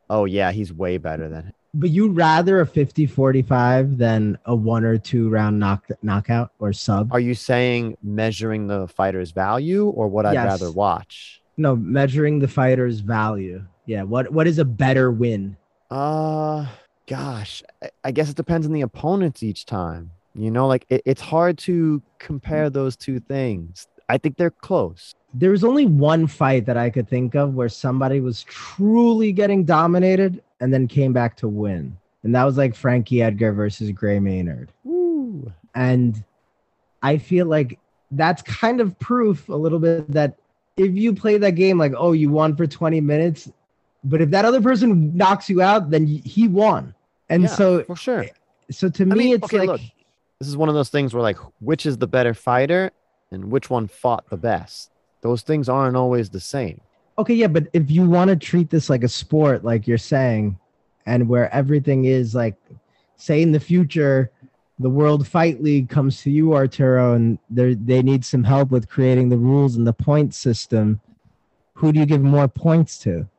[0.09, 1.53] oh, yeah, he's way better than him.
[1.73, 6.73] But you rather a 50 45 than a one or two round knock, knockout or
[6.73, 7.13] sub?
[7.13, 11.41] Are you saying measuring the fighter's value or what I'd rather watch?
[11.55, 13.63] No, measuring the fighter's value.
[13.85, 14.03] Yeah.
[14.03, 15.55] What What is a better win?
[15.89, 16.67] Uh,
[17.07, 17.63] gosh,
[18.03, 20.11] I guess it depends on the opponents each time.
[20.33, 22.73] You know, like it, it's hard to compare mm.
[22.73, 23.87] those two things.
[24.09, 25.13] I think they're close.
[25.33, 29.63] There was only one fight that I could think of where somebody was truly getting
[29.63, 31.97] dominated and then came back to win.
[32.23, 34.71] And that was like Frankie Edgar versus Gray Maynard.
[34.85, 35.51] Ooh.
[35.73, 36.23] And
[37.01, 37.79] I feel like
[38.11, 40.35] that's kind of proof a little bit that
[40.77, 43.49] if you play that game like, oh, you won for 20 minutes,
[44.03, 46.93] but if that other person knocks you out, then he won.
[47.29, 48.23] And yeah, so for sure.
[48.23, 48.29] Eh,
[48.69, 49.81] so to me, mean, it's okay, like look,
[50.41, 52.89] this is one of those things where like which is the better fighter
[53.31, 54.89] and which one fought the best.
[55.21, 56.81] Those things aren't always the same.
[57.19, 60.57] Okay, yeah, but if you want to treat this like a sport, like you're saying,
[61.05, 62.55] and where everything is like,
[63.17, 64.31] say in the future,
[64.79, 68.89] the World Fight League comes to you, Arturo, and they they need some help with
[68.89, 70.99] creating the rules and the point system.
[71.73, 73.29] Who do you give more points to?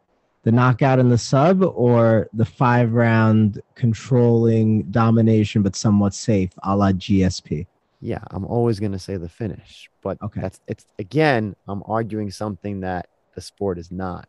[0.44, 6.76] The knockout and the sub, or the five round controlling domination but somewhat safe, a
[6.76, 7.66] la GSP?
[8.00, 10.40] Yeah, I'm always gonna say the finish, but Okay.
[10.40, 11.54] that's it's again.
[11.68, 14.26] I'm arguing something that the sport is not.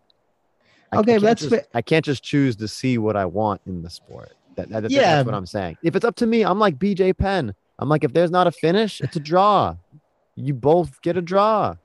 [0.91, 3.61] I, Okay, I that's just, fa- I can't just choose to see what I want
[3.65, 4.33] in the sport.
[4.55, 5.15] That, that- that's, Yeah.
[5.15, 5.77] that's what I'm saying.
[5.81, 7.55] If it's up to me, I'm like BJ Penn.
[7.79, 9.75] I'm like, if there's not a finish, it's a draw.
[10.35, 11.75] You both get a draw.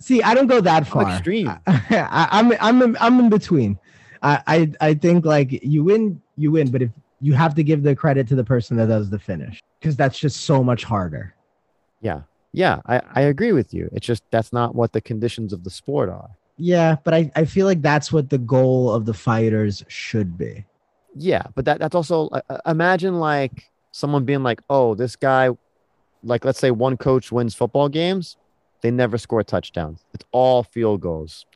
[0.00, 1.08] See, I don't go that far.
[1.08, 1.48] extreme.
[1.66, 3.78] I, I'm I'm in, I'm in between.
[4.22, 7.82] I, I I think like you win, you win, but if you have to give
[7.82, 11.34] the credit to the person that does the finish because that's just so much harder.
[12.00, 12.22] Yeah.
[12.52, 13.88] Yeah, I, I agree with you.
[13.92, 16.30] It's just that's not what the conditions of the sport are.
[16.56, 20.64] Yeah, but I, I feel like that's what the goal of the fighters should be.
[21.16, 25.50] Yeah, but that that's also uh, uh, imagine like someone being like, "Oh, this guy
[26.22, 28.36] like let's say one coach wins football games,
[28.84, 30.04] they never score touchdowns.
[30.12, 31.46] It's all field goals."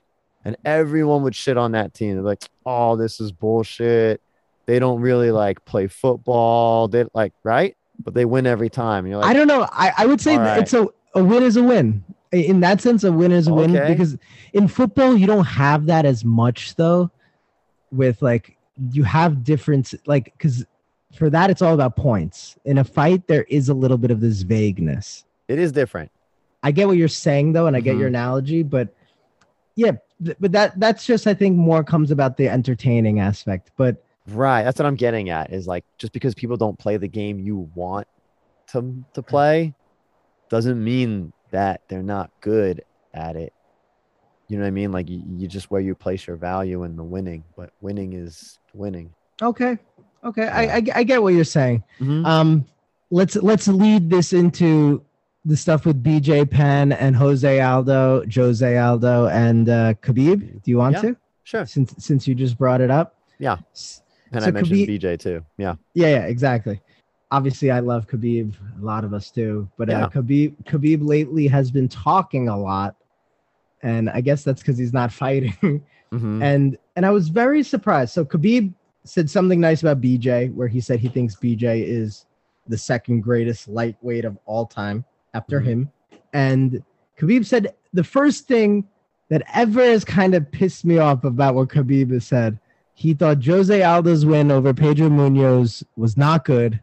[0.46, 2.14] And everyone would shit on that team.
[2.14, 4.22] They're like, "Oh, this is bullshit.
[4.64, 6.88] They don't really like play football.
[6.88, 7.76] They like, right?
[8.02, 9.68] But they win every time." You're like, I don't know.
[9.70, 10.62] I, I would say that right.
[10.62, 12.02] it's a, a win is a win.
[12.32, 13.92] In that sense, a win is a win Okay.
[13.92, 14.16] because
[14.54, 17.10] in football you don't have that as much though.
[17.92, 18.56] With like
[18.92, 20.64] you have difference like because
[21.14, 22.56] for that it's all about points.
[22.64, 25.24] In a fight, there is a little bit of this vagueness.
[25.48, 26.10] "It is different."
[26.62, 27.98] I get what you're saying though, and I get Mm-hmm.
[27.98, 28.94] your analogy, but
[29.76, 29.92] yeah,
[30.24, 33.70] th- but that that's just I think more comes about the entertaining aspect.
[33.76, 34.62] But Right.
[34.62, 37.70] That's what I'm getting at is like just because people don't play the game you
[37.74, 38.06] want
[38.72, 39.74] to to play
[40.50, 42.82] doesn't mean that they're not good
[43.14, 43.52] at it.
[44.48, 44.92] You know what I mean?
[44.92, 48.58] Like you, you just where you place your value in the winning, but winning is
[48.74, 49.14] winning.
[49.40, 49.78] okay,
[50.24, 51.84] okay, I, I I get what you're saying.
[52.00, 52.26] Mhm.
[52.26, 52.64] Um,
[53.10, 55.02] let's let's lead this into
[55.44, 60.62] the stuff with BJ Penn and Jose Aldo, Jose Aldo, and uh, Khabib.
[60.62, 61.02] Do you want Yeah.
[61.02, 61.16] to?
[61.44, 61.64] Sure.
[61.66, 63.14] Since since you just brought it up.
[63.38, 63.56] Yeah.
[64.32, 65.44] And So I mentioned Khabib- BJ too.
[65.56, 65.76] Yeah.
[65.94, 66.80] Yeah, yeah, exactly.
[67.30, 68.54] Obviously, I love Khabib.
[68.80, 69.68] A lot of us do.
[69.78, 70.04] But Yeah.
[70.06, 72.96] uh, Khabib, Khabib lately has been talking a lot,
[73.82, 75.82] and I guess that's because he's not fighting.
[76.12, 76.42] Mhm.
[76.42, 78.12] and and I was very surprised.
[78.12, 78.72] So Khabib
[79.04, 82.26] said something nice about BJ, where he said he thinks BJ is
[82.66, 85.64] the second greatest lightweight of all time after Mhm.
[85.64, 85.90] him.
[86.32, 86.82] And
[87.18, 88.84] Khabib said the first thing
[89.28, 92.58] that ever has kind of pissed me off about what Khabib has said.
[92.94, 96.80] He thought Jose Aldo's win over Pedro Munhoz was not good.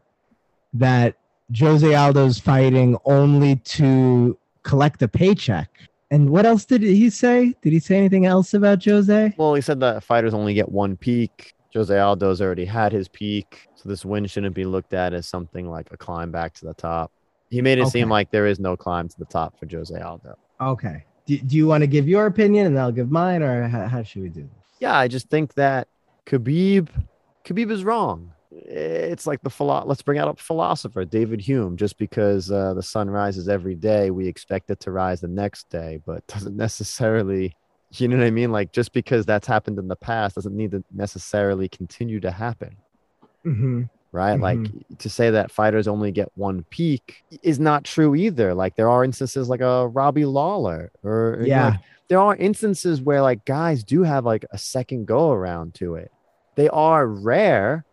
[0.74, 1.16] That
[1.58, 5.70] Jose Aldo's fighting only to collect a paycheck.
[6.12, 7.56] And what else did he say?
[7.62, 9.34] Did he say anything else about Jose?
[9.38, 11.54] Well, he said that fighters only get one peak.
[11.74, 15.70] Jose Aldo's already had his peak, so this win shouldn't be looked at as something
[15.70, 17.12] like a climb back to the top.
[17.56, 20.36] He made it seem like there is no climb to the top for Jose Aldo.
[20.60, 21.06] Okay.
[21.26, 24.04] Do, do you want to give your opinion and I'll give mine, or how, how
[24.04, 24.66] should we do this?
[24.80, 25.88] Yeah, I just think that
[26.26, 26.90] Khabib,
[27.46, 28.34] Khabib is wrong.
[28.52, 31.78] It's like the philo- let's bring out a philosopher, David Hume.
[31.78, 35.70] Just because uh, the sun rises every day, we expect it to rise the next
[35.70, 37.56] day, but doesn't necessarily,
[37.94, 38.52] you know what I mean?
[38.52, 42.76] Like just because that's happened in the past doesn't need to necessarily continue to happen,
[43.46, 43.84] Mm-hmm.
[44.16, 44.40] Right?
[44.40, 44.96] Like mm-hmm.
[44.96, 48.54] to say that fighters only get one peak is not true either.
[48.54, 51.68] Like there are instances like a Robbie Lawler, or Yeah.
[51.68, 55.96] like, there are instances where like guys do have like a second go around to
[55.96, 56.12] it.
[56.56, 57.84] They are rare,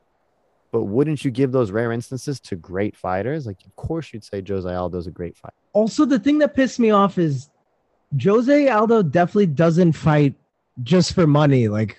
[0.71, 3.47] but wouldn't you give those rare instances to great fighters?
[3.47, 5.55] Like, of course, you'd say Jose Aldo's a great fighter.
[5.73, 7.51] Also, the thing that pissed me off is
[8.23, 10.35] Jose Aldo definitely doesn't fight
[10.83, 11.69] just for money.
[11.69, 11.99] Like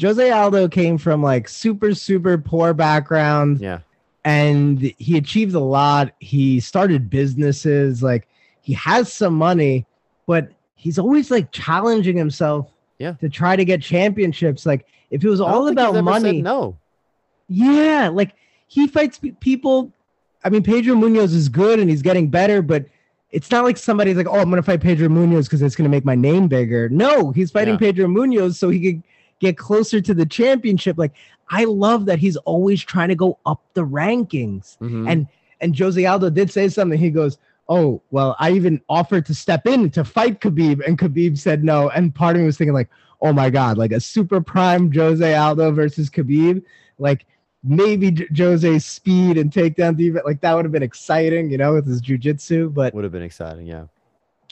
[0.00, 3.60] Jose Aldo came from like super, super poor background.
[3.60, 3.80] Yeah,
[4.24, 6.12] and he achieved a lot.
[6.20, 8.28] He started businesses, like
[8.62, 9.86] he has some money,
[10.26, 13.12] but he's always like challenging himself Yeah.
[13.20, 14.64] to try to get championships.
[14.64, 16.76] Like if it was all about money, no,
[17.48, 18.34] yeah, like
[18.68, 19.92] he fights pe- people.
[20.44, 22.86] I mean, Pedro Munhoz is good and he's getting better, but
[23.30, 26.04] it's not like somebody's like, oh, I'm gonna fight Pedro Munhoz because it's gonna make
[26.04, 26.88] my name bigger.
[26.88, 27.78] No, he's fighting Yeah.
[27.78, 29.02] Pedro Munhoz so he could
[29.42, 30.96] get closer to the championship.
[30.96, 31.12] Like
[31.50, 34.78] I love that he's always trying to go up the rankings.
[34.78, 35.10] Mhm.
[35.10, 35.26] And
[35.60, 36.98] and Jose Aldo did say something.
[36.98, 37.38] He goes,
[37.68, 41.90] "Oh, well, I even offered to step in to fight Khabib, and Khabib said no."
[41.90, 42.88] And part of me was thinking, like,
[43.20, 46.62] "Oh my god, like a super prime Jose Aldo versus Khabib,
[46.98, 47.26] like."
[47.64, 51.74] Maybe J- Jose's speed and takedown defense, like that would have been exciting, you know,
[51.74, 52.74] with his jujitsu.
[52.74, 53.66] But would have been exciting.
[53.68, 53.84] Yeah,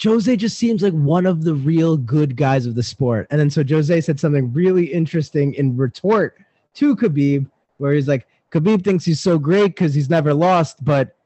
[0.02, 3.26] Jose just seems like one of the real good guys of the sport.
[3.30, 6.38] And then so Jose said something really interesting in retort
[6.74, 11.16] to Khabib, where he's like, Khabib thinks he's so great because he's never lost, but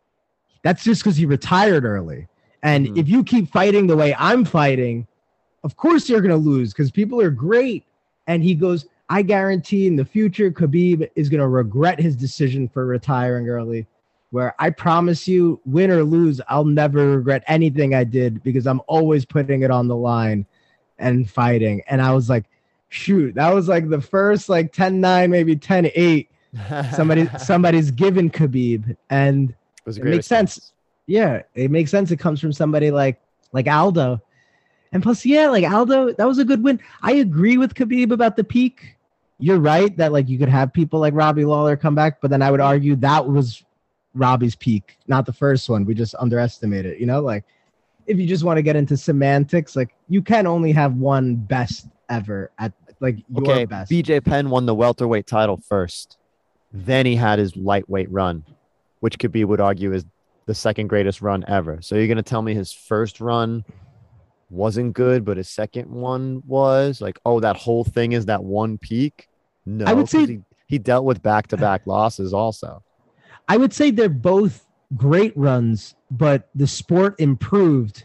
[0.62, 2.26] that's just because he retired early.
[2.62, 2.98] And Mhm.
[2.98, 5.06] if you keep fighting the way I'm fighting,
[5.62, 7.84] of course you're going to lose because people are great.
[8.26, 12.68] And he goes, I guarantee in the future, Khabib is going to regret his decision
[12.68, 13.86] for retiring early.
[14.34, 18.80] Where I promise you, win or lose, I'll never regret anything I did because I'm
[18.88, 20.44] always putting it on the line
[20.98, 21.82] and fighting.
[21.86, 22.46] And I was like,
[22.88, 26.28] shoot, that was like the first like 10 9, maybe 10 8.
[26.96, 28.96] Somebody, somebody's given Khabib.
[29.08, 29.54] And
[29.86, 30.72] it, it makes sense.
[31.06, 32.10] yeah, it makes sense.
[32.10, 33.20] It comes from somebody like
[33.52, 34.20] like Aldo.
[34.90, 36.80] And plus, yeah, like Aldo, that was a good win.
[37.02, 38.96] I agree with Khabib about the peak.
[39.38, 42.42] You're right that like you could have people like Robbie Lawler come back, but then
[42.42, 43.62] I would argue that was
[44.14, 45.84] Robbie's peak, not the first one.
[45.84, 47.20] We just underestimate it, you know?
[47.20, 47.44] Like
[48.06, 51.88] if you just want to get into semantics, like you can only have one best
[52.08, 53.90] ever at like your Okay, best.
[53.90, 56.18] BJ Penn won the welterweight title first.
[56.72, 58.44] Then he had his lightweight run,
[59.00, 60.04] which could be would argue is
[60.46, 61.78] the second greatest run ever.
[61.80, 63.64] So you're gonna tell me his first run
[64.50, 68.78] wasn't good, but his second one was like, oh, that whole thing is that one
[68.78, 69.28] peak?
[69.66, 72.82] No, I would say- he, he dealt with back-to-back losses also.
[73.48, 74.66] I would say they're both
[74.96, 78.04] great runs, but the sport improved.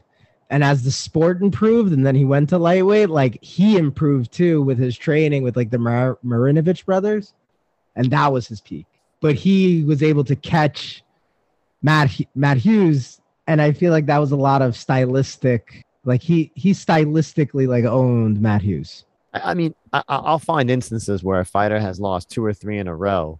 [0.49, 4.61] And as the sport improved, and then he went to lightweight, like he improved too
[4.61, 7.33] with his training with like the Mar- Marinovich brothers.
[7.95, 8.87] And that was his peak.
[9.21, 11.03] But he was able to catch
[11.81, 13.21] Matt, Matt Hughes.
[13.47, 17.85] And I feel like that was a lot of stylistic, like he, he stylistically like
[17.85, 19.05] owned Matt Hughes.
[19.33, 22.79] I mean, I, I- I'll find instances where a fighter has lost two or three
[22.79, 23.39] in a row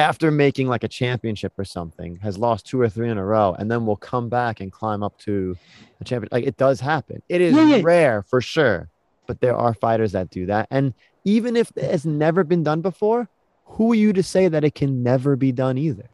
[0.00, 3.54] after making like a championship or something, has lost two or three in a row,
[3.58, 5.56] and then will come back and climb up to
[6.00, 6.28] a champion.
[6.32, 7.22] Like it does happen.
[7.28, 7.80] It is Yeah, yeah.
[7.82, 8.88] rare for sure,
[9.26, 10.66] but there are fighters that do that.
[10.70, 10.94] And
[11.24, 13.28] even if it has never been done before,
[13.64, 16.08] who are you to say that it can never be done either?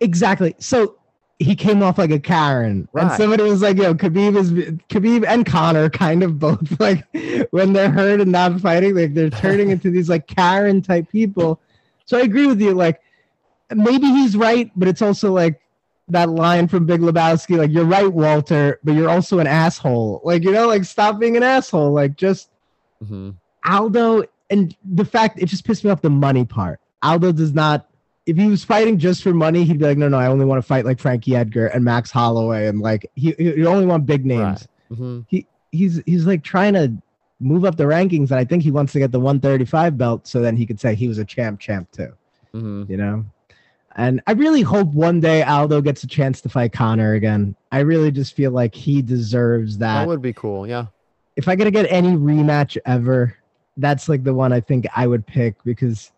[0.00, 0.54] Exactly.
[0.58, 0.96] So
[1.38, 4.52] he came off like a Karen, and somebody was like, "Yo, Khabib is
[4.90, 7.06] Khabib and Conor kind of both like
[7.50, 11.60] when they're hurt and not fighting, like they're turning into these like Karen type people."
[12.04, 12.74] So I agree with you.
[12.74, 13.00] Like
[13.74, 15.60] maybe he's right, but it's also like
[16.08, 20.20] that line from Big Lebowski, like you're right, Walter, but you're also an asshole.
[20.24, 21.92] Like you know, like stop being an asshole.
[21.92, 22.50] Like just
[23.04, 23.34] Mhm.
[23.64, 26.80] Aldo and the fact it just pissed me off the money part.
[27.02, 27.86] Aldo does not.
[28.26, 30.58] If he was fighting just for money, he'd be like, no, no, I only want
[30.58, 34.26] to fight like Frankie Edgar and Max Holloway, and like he he only want big
[34.26, 34.68] names.
[34.90, 34.98] Right.
[34.98, 35.44] Mhm.
[35.72, 36.92] He's he's like trying to
[37.40, 40.40] move up the rankings, and I think he wants to get the 135 belt so
[40.40, 42.12] then he could say he was a champ, champ too.
[42.54, 42.90] Mhm.
[42.90, 43.24] You know.
[43.96, 47.56] And I really hope one day Aldo gets a chance to fight Conor again.
[47.72, 50.66] I really just feel like he deserves that That would be cool.
[50.66, 50.86] Yeah.
[51.36, 53.36] if I gotta get any rematch ever,
[53.76, 56.12] that's like the one I think I would pick because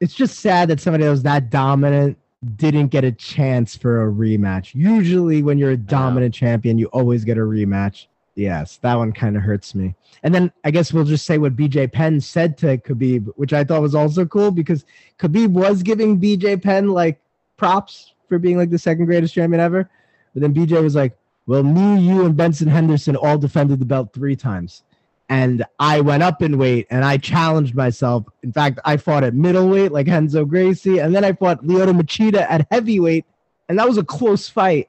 [0.00, 2.18] it's just sad that somebody that was that dominant
[2.56, 4.74] didn't get a chance for a rematch.
[4.74, 8.06] Usually, when you're a dominant champion, you always get a rematch.
[8.34, 9.94] Yes, that one kind of hurts me.
[10.22, 13.64] And then I guess we'll just say what BJ Penn said to Khabib, which I
[13.64, 14.84] thought was also cool because
[15.18, 17.20] Khabib was giving BJ Penn like
[17.56, 19.90] props for being like the second greatest champion ever.
[20.32, 21.16] But then BJ was like,
[21.46, 24.82] well, me, you, and Benson Henderson all defended the belt three times.
[25.28, 28.24] And I went up in weight and I challenged myself.
[28.42, 32.46] In fact, I fought at middleweight like Henzo Gracie, and then I fought Lyoto Machida
[32.48, 33.24] at heavyweight,
[33.68, 34.88] and that was a close fight.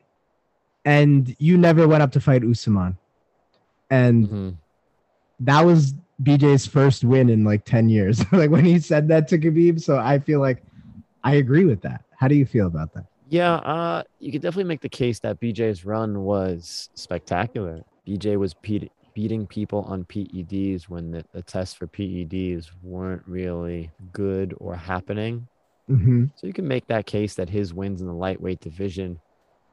[0.85, 2.97] And you never went up to fight Usman.
[3.93, 4.55] And Mhm.
[5.41, 8.15] that was BJ's first win in like 10 years.
[8.31, 9.81] like when he said that to Khabib.
[9.81, 10.63] So I feel like
[11.23, 12.01] I agree with that.
[12.19, 13.05] How do you feel about that?
[13.29, 17.81] Yeah, uh, you could definitely make the case that BJ's run was spectacular.
[18.07, 23.91] BJ was pe- beating people on PEDs when the, the tests for PEDs weren't really
[24.11, 25.47] good or happening.
[25.87, 29.19] hmm So you can make that case that his wins in the lightweight division,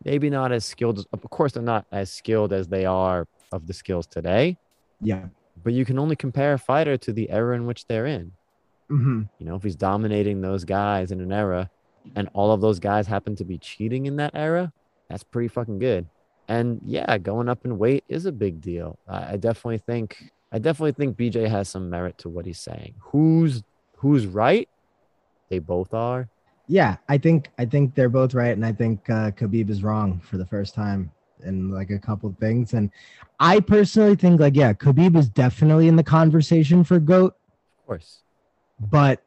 [0.05, 0.99] maybe not as skilled.
[0.99, 4.57] As, of course, they're not as skilled as they are of the skills today,
[5.01, 5.26] Yeah.
[5.62, 8.32] but you can only compare a fighter to the era in which they're in.
[8.88, 11.70] hmm You know, if he's dominating those guys in an era
[12.16, 14.72] and all of those guys happen to be cheating in that era,
[15.09, 16.07] that's pretty fucking good.
[16.48, 18.98] And yeah, going up in weight is a big deal.
[19.07, 22.94] I, I definitely think I definitely think BJ has some merit to what he's saying.
[22.98, 23.62] Who's
[23.98, 24.68] who's right?
[25.48, 26.28] They both are.
[26.66, 30.20] Yeah, I think I think they're both right, and I think uh, Khabib is wrong
[30.20, 31.12] for the first time
[31.45, 32.72] in like a couple things.
[32.74, 32.91] And
[33.38, 37.36] I personally think like yeah, Khabib is definitely in the conversation for goat.
[37.78, 38.22] Of course.
[38.78, 39.22] But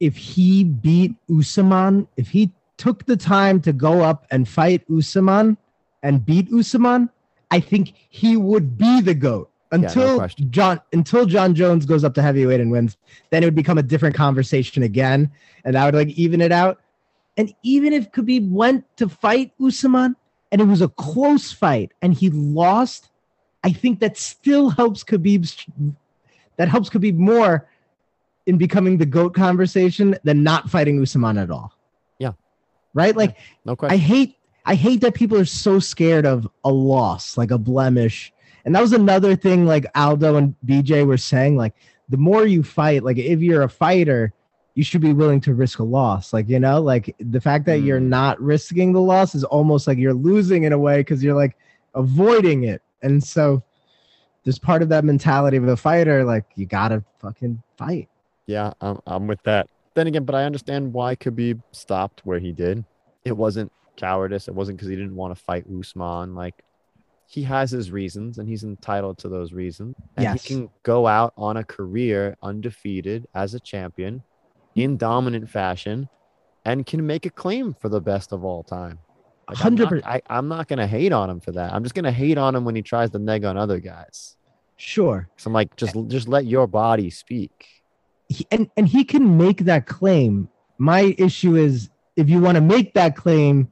[0.00, 5.56] if he beat Usman, if he took the time to go up and fight Usman
[6.02, 7.08] and beat Usman,
[7.50, 9.50] I think he would be the goat.
[9.72, 10.50] no Until question.
[10.50, 12.96] Jon until Jon Jones goes up to heavyweight and wins,
[13.30, 15.30] then it would become a different conversation again.
[15.64, 16.80] And that would like even it out.
[17.36, 20.16] And even if Khabib went to fight Usman
[20.54, 23.10] and it was a close fight and he lost,
[23.64, 25.66] I think that still helps Khabib's
[26.58, 27.68] that helps Khabib more
[28.46, 31.76] in becoming the goat conversation than not fighting Usman at all.
[32.20, 32.34] Yeah.
[32.94, 33.16] Right?
[33.16, 33.94] Like No question.
[33.94, 38.32] I hate I hate that people are so scared of a loss, like a blemish.
[38.64, 41.74] And that was another thing like Aldo and BJ were saying like
[42.08, 44.32] the more you fight, like if you're a fighter,
[44.74, 46.32] you should be willing to risk a loss.
[46.32, 48.08] Like, you know, like the fact that you're Mm.
[48.08, 51.56] not risking the loss is almost like you're losing in a way cuz you're like
[51.94, 52.82] avoiding it.
[53.02, 53.62] And so
[54.42, 58.08] there's part of that mentality of a fighter like you got to fucking fight.
[58.46, 59.68] Yeah, I'm, I'm with that.
[59.94, 62.84] Then again, but I understand why Khabib stopped where he did.
[63.24, 64.48] It wasn't cowardice.
[64.48, 66.34] It wasn't because he didn't want to fight Usman.
[66.34, 66.64] Like
[67.26, 69.94] he has his reasons, and he's entitled to those reasons.
[70.16, 70.42] And Yes.
[70.44, 74.22] he can go out on a career undefeated as a champion
[74.74, 76.08] in dominant fashion,
[76.64, 78.98] and can make a claim for the best of all time.
[79.48, 80.02] Like, I'm not- 100%.
[80.04, 81.72] I, I'm not gonna hate on him for that.
[81.72, 84.36] I'm just gonna hate on him when he tries to neg on other guys.
[84.76, 85.28] Sure.
[85.36, 87.66] So I'm like, just just let your body speak.
[88.28, 90.48] he, and and he can make that claim.
[90.78, 93.68] My issue is if you want to make that claim,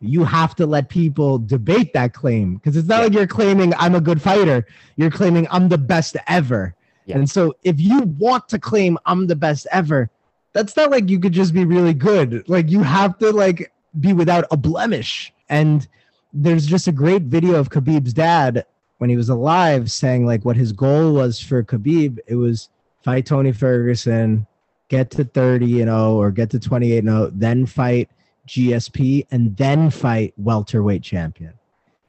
[0.00, 3.02] you have to let people debate that claim because it's not Yeah.
[3.04, 4.66] like you're claiming I'm a good fighter.
[4.96, 6.74] You're claiming I'm the best ever.
[7.06, 7.18] Yeah.
[7.18, 10.10] And so if you want to claim I'm the best ever,
[10.52, 12.48] that's not like you could just be really good.
[12.48, 15.32] Like you have to like be without a blemish.
[15.48, 15.86] And
[16.32, 18.64] there's just a great video of Khabib's dad
[18.98, 22.18] when he was alive saying like what his goal was for Khabib.
[22.26, 22.68] It was
[23.02, 24.46] fight Tony Ferguson,
[24.88, 28.10] get to 30 and 0 or get to 28 and 0, then fight
[28.46, 31.52] GSP and then fight welterweight champion.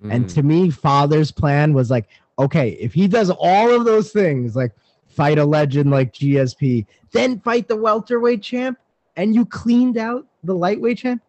[0.10, 0.34] And Mm.
[0.34, 2.08] to me, father's plan was like,
[2.39, 4.72] okay, if he does all of those things, like
[5.12, 8.78] fight a legend like GSP, then fight the welterweight champ,
[9.16, 11.22] and you cleaned out the lightweight champ,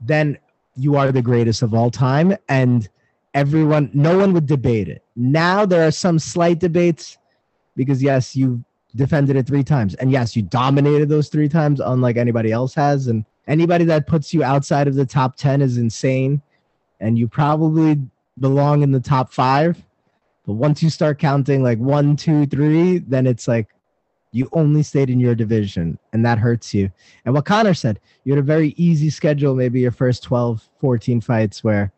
[0.00, 0.38] then
[0.76, 2.36] you are the greatest of all time.
[2.48, 2.88] And
[3.34, 5.04] everyone, no one would debate it.
[5.16, 7.18] Now there are some slight debates
[7.76, 8.64] because, yes, you
[8.96, 9.94] defended it three times.
[9.96, 13.08] And yes, you dominated those three times, unlike anybody else has.
[13.08, 16.42] And anybody that puts you outside of the top 10 is insane
[17.00, 17.98] and you probably
[18.38, 19.82] belong in the top five.
[20.48, 23.68] But once you start counting like one, two, three, then it's like
[24.32, 26.90] you only stayed in your division and that hurts you.
[27.26, 31.20] And what Conor said, you had a very easy schedule, maybe your first 12, 14
[31.20, 31.92] fights where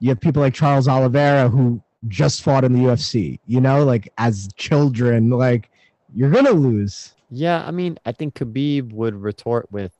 [0.00, 4.10] you have people like Charles Oliveira who just fought in the UFC, you know, like
[4.16, 5.68] as children, like
[6.14, 7.14] you're going to lose.
[7.30, 9.92] Yeah, I mean, I think Khabib would retort with,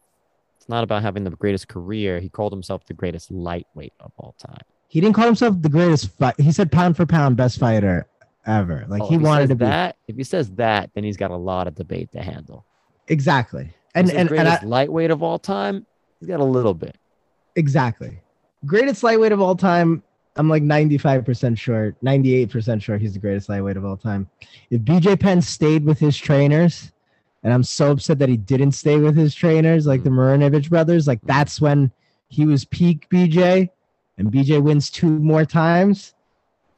[0.56, 4.34] "It's not about having the greatest career." He called himself the greatest lightweight of all
[4.38, 4.64] time.
[4.88, 6.40] He didn't call himself the greatest fight.
[6.40, 8.06] He said pound for pound best fighter
[8.46, 8.84] ever.
[8.88, 9.96] Like Oh, he if wanted to be that.
[10.06, 12.64] If he says that, then he's got a lot of debate to handle.
[13.08, 13.72] exactly.
[13.94, 15.86] And and, and I, greatest lightweight of all time,
[16.20, 16.96] he's got a little bit.
[17.56, 18.20] exactly.
[18.64, 20.02] Greatest lightweight of all time.
[20.38, 24.28] I'm like 95% sure, 98% sure he's the greatest lightweight of all time.
[24.70, 26.92] If BJ Penn stayed with his trainers,
[27.42, 30.16] and I'm so upset that he didn't stay with his trainers, like the mm.
[30.16, 31.90] Marinovich brothers, like that's when
[32.28, 33.70] he was peak BJ,
[34.18, 36.14] and BJ wins two more times.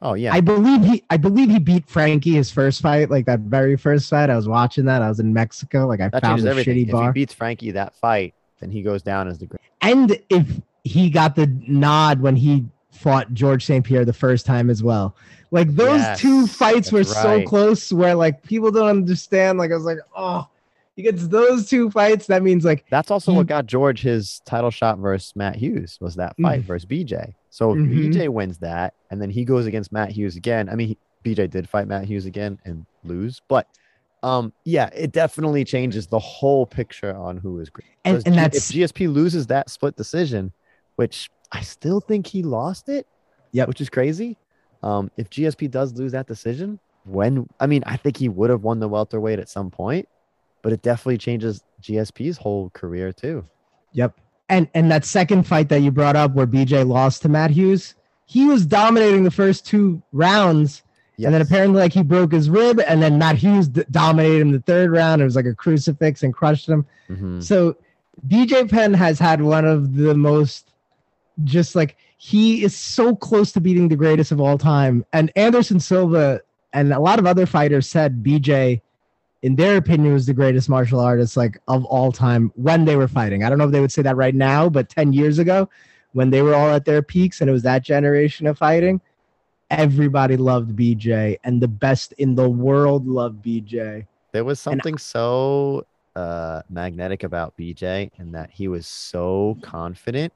[0.00, 3.40] Oh yeah, I believe he I believe he beat Frankie his first fight, like that
[3.40, 4.30] very first fight.
[4.30, 5.02] I was watching that.
[5.02, 5.86] I was in Mexico.
[5.86, 6.86] Like I that found a everything.
[6.86, 7.10] shitty bar.
[7.10, 9.60] If he beats Frankie that fight, then he goes down as the great.
[9.82, 10.46] and if
[10.84, 13.84] he got the nod when he fought George St.
[13.84, 15.16] Pierre the first time as well.
[15.50, 19.58] Like those Yes, two fights were that's so close where like people don't understand.
[19.58, 20.48] Like I was like, oh,
[20.98, 22.26] he gets those two fights.
[22.26, 26.16] That means like That's also what got George his title shot versus Matt Hughes was
[26.16, 26.66] that fight Mhm.
[26.66, 27.34] versus BJ.
[27.50, 28.12] So if Mhm.
[28.12, 30.68] BJ wins that, and then he goes against Matt Hughes again.
[30.68, 33.68] I mean, he, BJ did fight Matt Hughes again and lose, but
[34.24, 37.86] um, yeah, it definitely changes the whole picture on who is great.
[38.04, 40.52] and, and G- that's if GSP loses that split decision,
[40.96, 43.06] which I still think he lost it.
[43.52, 44.36] Yeah, Which is crazy.
[44.82, 48.62] Um, if GSP does lose that decision, when I mean, I think he would have
[48.64, 50.08] won the welterweight at some point,
[50.62, 53.44] but it definitely changes GSP's whole career too.
[53.92, 54.18] Yep.
[54.48, 57.94] And and that second fight that you brought up where BJ lost to Matt Hughes,
[58.26, 60.82] he was dominating the first two rounds.
[61.24, 64.52] And then apparently like he broke his rib and then Matt Hughes d- dominated him
[64.52, 65.20] the third round.
[65.20, 66.86] It was like a crucifix and crushed him.
[67.10, 67.42] Mhm.
[67.42, 67.76] So
[68.28, 70.72] BJ Penn has had one of the most
[71.44, 75.04] just like he is so close to beating the greatest of all time.
[75.12, 76.40] And Anderson Silva
[76.72, 78.80] and a lot of other fighters said BJ
[79.42, 83.08] in their opinion was the greatest martial artist like of all time when they were
[83.08, 83.44] fighting.
[83.44, 85.68] I don't know if they would say that right now, but 10 years ago
[86.12, 89.00] when they were all at their peaks and it was that generation of fighting,
[89.70, 94.06] everybody loved BJ and the best in the world loved BJ.
[94.32, 95.86] There was And- something so
[96.16, 100.32] uh, magnetic about BJ and that he was so confident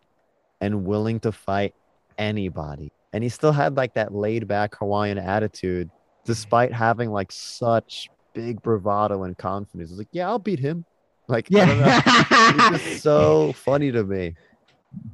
[0.61, 1.75] and willing to fight
[2.19, 2.93] anybody.
[3.13, 5.91] And he still had like that laid back Hawaiian attitude,
[6.25, 9.91] despite having like such big bravado and confidence.
[9.91, 10.85] He's like, yeah, I'll beat him.
[11.29, 11.87] Like, I don't know.
[11.87, 12.75] Yeah.
[12.75, 14.35] It's just so funny to me.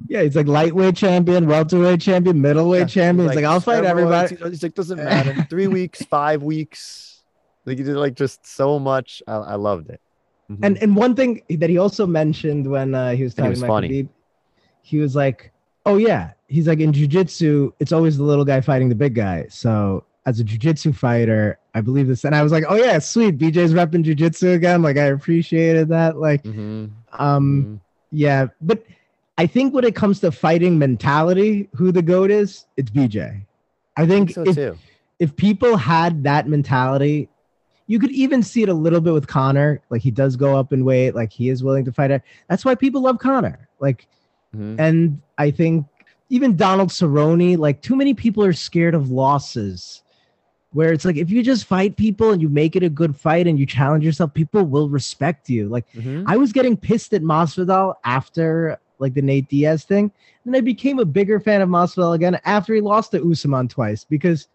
[0.07, 3.29] yeah, he's like lightweight champion, welterweight champion, middleweight Yeah, champion.
[3.29, 4.35] He's like, I'll fight everybody.
[4.35, 5.43] He's like, doesn't matter.
[5.49, 7.21] Three weeks, five weeks.
[7.65, 9.21] Like he did like just so much.
[9.27, 10.01] I, I loved it.
[10.51, 10.59] Mhm.
[10.63, 13.59] And and one thing that he also mentioned when uh, he was talking he was
[13.61, 13.89] about funny.
[13.89, 14.09] Khabib,
[14.81, 15.51] he was like,
[15.85, 19.45] "Oh yeah," he's like, "In jujitsu, it's always the little guy fighting the big guy."
[19.49, 23.37] So as a jujitsu fighter, I believe this, and I was like, "Oh yeah, sweet,
[23.37, 26.17] BJ's repping jujitsu again." Like I appreciated that.
[26.17, 27.79] Like, Mhm, um, mhm.
[28.11, 28.83] yeah, but
[29.39, 33.41] I think when it comes to fighting mentality, who the goat is, it's BJ.
[33.97, 34.77] I I think think so if, too.
[35.17, 37.27] if people had that mentality,
[37.87, 39.81] you could even see it a little bit with Conor.
[39.89, 42.21] Like he does go up in weight, like he is willing to fight it.
[42.49, 43.67] That's why people love Conor.
[43.79, 44.07] Like,
[44.55, 44.75] Mhm.
[44.79, 45.85] and I think
[46.29, 50.03] even Donald Cerrone, like too many people are scared of losses.
[50.71, 53.47] Where it's like if you just fight people and you make it a good fight
[53.47, 55.67] and you challenge yourself, people will respect you.
[55.67, 56.25] Like Mhm.
[56.27, 60.11] I was getting pissed at Masvidal after like the Nate Diaz thing,
[60.45, 64.03] and I became a bigger fan of Masvidal again after he lost to Usman twice
[64.03, 64.47] because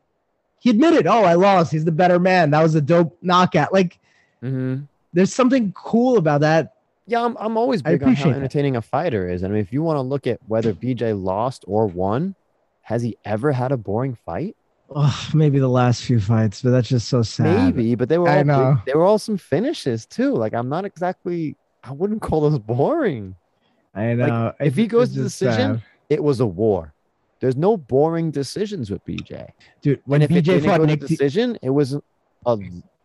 [0.60, 1.72] he admitted, "Oh, I lost.
[1.72, 2.50] He's the better man.
[2.50, 3.98] That was a dope knockout." Like,
[4.42, 4.86] Mhm.
[5.12, 6.74] there's something cool about that.
[7.06, 8.38] Yeah, I'm, I'm always big on how appreciate that.
[8.38, 9.42] entertaining a fighter is.
[9.44, 12.34] I mean, if you want to look at whether BJ lost or won,
[12.82, 14.56] has he ever had a boring fight?
[14.90, 17.74] Oh, maybe the last few fights, but that's just so sad.
[17.74, 18.74] Maybe, but they were I all know.
[18.74, 20.34] big, they were all some finishes too.
[20.34, 23.34] Like I'm not exactly I wouldn't call those boring.
[23.94, 24.52] I know.
[24.60, 25.82] if he goes to just decision, sad.
[26.10, 26.92] It was a war.
[27.40, 29.48] There's no boring decisions with BJ.
[29.82, 31.96] dude, when and if it BJ didn't fought go to Nick, decision, it was
[32.46, 32.58] a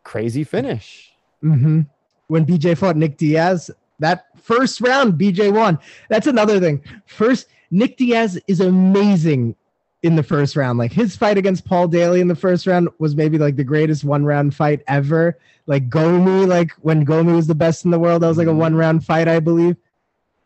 [0.04, 1.12] crazy finish.
[1.44, 1.88] Mhm.
[2.28, 5.80] when BJ fought Nick Diaz, that first round, BJ won.
[6.10, 6.82] That's another thing.
[7.06, 9.56] First, Nick Diaz is amazing
[10.04, 10.78] in the first round.
[10.80, 14.04] Like his fight against Paul Daley in the first round was maybe like the greatest
[14.04, 15.38] one round fight ever.
[15.68, 18.52] Like Gomi, like when Gomi was the best in the world, that was like a
[18.52, 18.58] Mhm.
[18.58, 19.76] one round fight, I believe.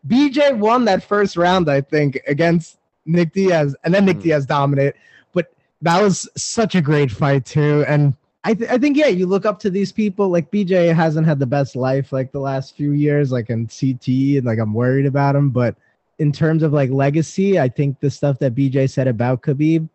[0.06, 4.22] BJ won that first round, I think, against Nick Diaz, and then Nick Mhm.
[4.22, 4.94] Diaz dominated.
[5.32, 5.50] But
[5.82, 8.14] that was such a great fight too, and
[8.46, 10.28] I, th- I think yeah, you look up to these people.
[10.28, 14.36] Like BJ hasn't had the best life like the last few years, like in CT,
[14.36, 15.48] and like I'm worried about him.
[15.48, 15.76] But
[16.18, 19.88] in terms of like legacy, I think the stuff that BJ said about Khabib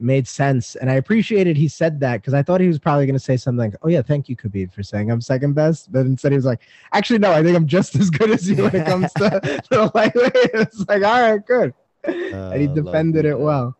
[0.00, 3.14] made sense, and I appreciated he said that because I thought he was probably going
[3.18, 3.70] to say something.
[3.70, 6.44] like, Oh yeah, thank you Khabib for saying I'm second best, but instead he was
[6.44, 6.60] like,
[6.92, 9.40] actually no, I think I'm just as good as you when it comes to,
[9.70, 10.32] the lightweight.
[10.54, 11.74] It's like all right, good,
[12.04, 13.76] and he Uh, defended it well.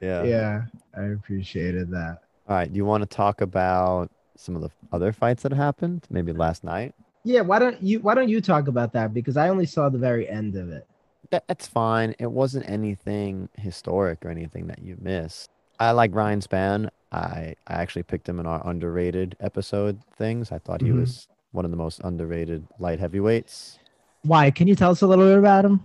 [0.00, 0.24] Yeah.
[0.24, 0.62] Yeah,
[0.98, 2.18] I appreciated that.
[2.48, 2.70] All right.
[2.70, 6.04] Do you want to talk about some of the other fights that happened?
[6.10, 6.92] Maybe last night.
[7.24, 9.96] Yeah, why don't you why don't you talk about that because I only saw the
[9.98, 10.86] very end of it.
[11.32, 12.14] That, that's fine.
[12.18, 15.50] It wasn't anything historic or anything that you missed.
[15.80, 16.88] I like Ryan Spann.
[17.10, 20.52] I I actually picked him in our underrated episode things.
[20.52, 21.00] I thought he Mhm.
[21.00, 23.78] was one of the most underrated light heavyweights.
[24.22, 24.50] Why?
[24.50, 25.80] Can you tell us a little bit about him?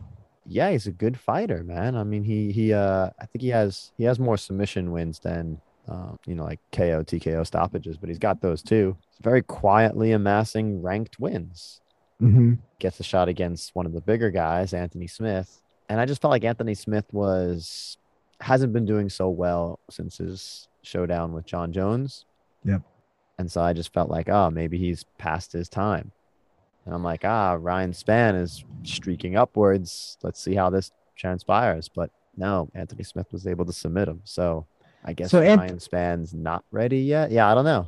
[0.46, 1.96] Yeah, he's a good fighter, man.
[1.96, 5.60] I mean, he he uh I think he has he has more submission wins than
[5.88, 8.98] um, you know like KO TKO stoppages, but he's got those too.
[9.12, 11.80] He's very quietly amassing ranked wins.
[12.22, 12.54] Mm-hmm.
[12.80, 16.32] Gets a shot against one of the bigger guys, Anthony Smith, and I just felt
[16.32, 17.98] like Anthony Smith was
[18.40, 22.26] hasn't been doing so well since his showdown with Jon Jones.
[22.64, 22.82] Yep.
[23.40, 26.12] And so I just felt like, oh, maybe he's past his time.
[26.86, 30.18] And I'm like, ah, Ryan Spann is streaking upwards.
[30.24, 31.90] Let's see how this transpires.
[31.90, 34.22] But no, Anthony Smith was able to submit him.
[34.24, 34.66] So
[35.04, 37.32] I guess So Ant- Ryan Spann's not ready yet.
[37.32, 37.88] Yeah, I don't know.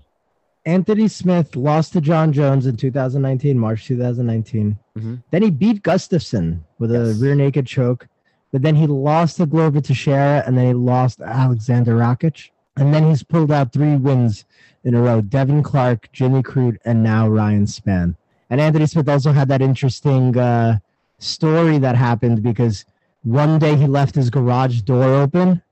[0.69, 4.77] Anthony Smith lost to Jon Jones in 2019, March 2019.
[4.95, 5.23] Mhm.
[5.31, 8.07] Then he beat Gustafsson with a rear naked choke,
[8.51, 12.51] but then he lost to Glover Teixeira and then he lost Alexander Rakic.
[12.77, 14.45] And then he's pulled out three wins
[14.83, 18.15] in a row Devin Clark, Jimmy Crute, and now Ryan Spann.
[18.51, 20.77] And Anthony Smith also had that interesting uh,
[21.17, 22.85] story that happened because
[23.23, 25.63] one day he left his garage door open,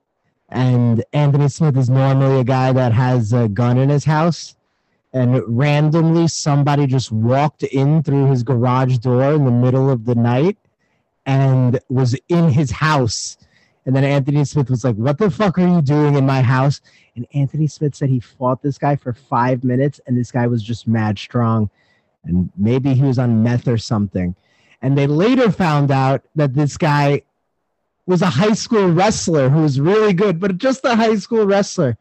[0.49, 4.55] and Anthony Smith is normally a guy that has a gun in his house.
[5.17, 10.13] And randomly, somebody just walked in through his garage door in the middle of the
[10.13, 10.59] night
[11.25, 13.35] and was in his house.
[13.87, 16.81] And then Anthony Smith was like, What the fuck are you doing in my house?
[17.15, 20.61] And Anthony Smith said he fought this guy for five minutes, and this guy was
[20.61, 21.71] just mad strong.
[22.23, 24.35] And maybe he was on meth or something.
[24.83, 27.23] And they later found out that this guy
[28.05, 31.97] was a high school wrestler who was really good, but just a high school wrestler.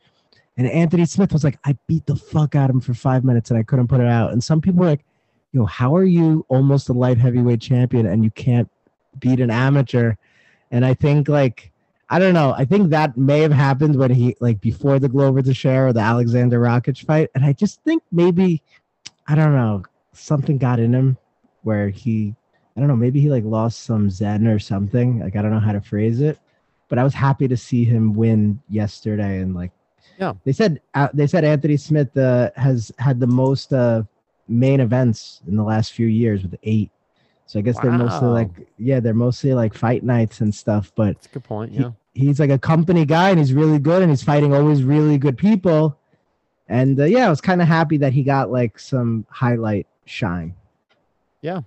[0.57, 3.51] And Anthony Smith was like, I beat the fuck out of him for five minutes
[3.51, 4.33] and I couldn't put it out.
[4.33, 5.05] And some people were like,
[5.53, 8.71] yo, how are you almost a light heavyweight champion and you can't
[9.19, 10.15] beat an amateur?
[10.71, 11.73] And I think like
[12.09, 12.55] I don't know.
[12.57, 16.01] I think that may have happened when he like before the Glover Teixeira or the
[16.01, 18.63] Alexander Rakic fight, and I just think maybe
[19.27, 19.83] I don't know
[20.13, 21.19] something got in him
[21.63, 22.35] where he
[22.77, 25.19] I don't know maybe he like lost some zen or something.
[25.19, 26.39] Like I don't know how to phrase it,
[26.89, 29.73] but I was happy to see him win yesterday and like
[30.19, 30.33] Yeah.
[30.45, 34.03] they said uh, they said Anthony Smith uh, has had the most uh,
[34.49, 36.91] main events in the last few years with eight.
[37.47, 41.15] So I guess they're mostly like yeah they're mostly like fight nights and stuff, but
[41.17, 41.73] That's a good point.
[41.73, 41.91] he- Yeah.
[42.15, 45.37] he's like a company guy and he's really good and he's fighting always really good
[45.39, 45.99] people.
[46.69, 50.55] And uh, yeah, I was kind of happy that he got like some highlight shine.
[51.43, 51.61] Yeah,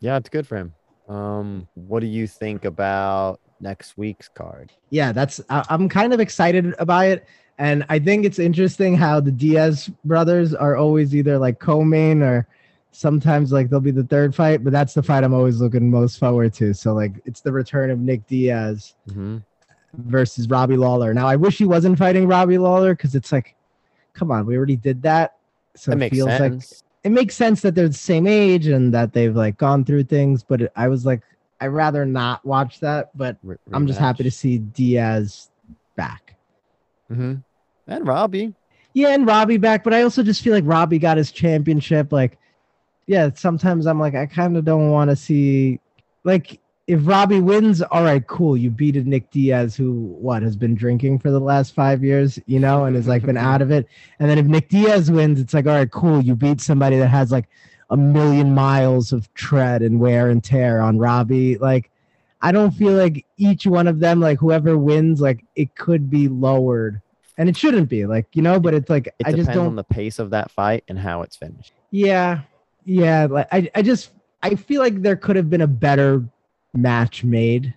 [0.00, 0.72] yeah, it's good for him.
[1.08, 4.72] Um, what do you think about next week's card?
[4.90, 7.26] Yeah, that's I, I'm kind of excited about it.
[7.58, 12.46] And I think it's interesting how the Diaz brothers are always either like co-main or
[12.92, 16.18] sometimes like they'll be the third fight, but that's the fight I'm always looking most
[16.18, 16.72] forward to.
[16.72, 19.38] So like it's the return of Nick Diaz Mm-hmm.
[19.94, 21.12] versus Robbie Lawler.
[21.14, 23.54] Now I wish he wasn't fighting Robbie Lawler because it's like,
[24.14, 25.36] come on, we already did that.
[25.74, 26.84] So That it makes feels like sense.
[27.04, 30.42] it makes sense that they're the same age and that they've like gone through things.
[30.44, 31.22] But it, I was like,
[31.60, 33.16] I'd rather not watch that.
[33.16, 35.50] But Re- I'm just happy to see Diaz
[35.96, 36.36] back.
[37.10, 37.42] Mhm.
[37.88, 38.54] And Robbie.
[38.94, 39.82] Yeah, and Robbie back.
[39.82, 42.12] But I also just feel like Robbie got his championship.
[42.12, 42.38] Like,
[43.06, 45.80] yeah, sometimes I'm like, I kind of don't want to see
[46.24, 48.56] like if Robbie wins, all right, cool.
[48.56, 52.38] You beat a Nick Diaz who what has been drinking for the last five years,
[52.46, 53.86] you know, and has like been out of it.
[54.18, 56.22] And then if Nick Diaz wins, it's like, all right, cool.
[56.22, 57.48] You beat somebody that has like
[57.90, 61.58] a million miles of tread and wear and tear on Robbie.
[61.58, 61.90] Like,
[62.40, 66.28] I don't feel like each one of them, like whoever wins, like it could be
[66.28, 67.02] lowered.
[67.38, 69.76] And it shouldn't be, like, you know, but it's like It I just don't on
[69.76, 71.72] the pace of that fight and how it's finished.
[71.92, 72.40] yeah,
[72.84, 73.26] yeah.
[73.30, 74.10] Like I, I just
[74.42, 76.24] I feel like there could have been a better
[76.74, 77.72] match made.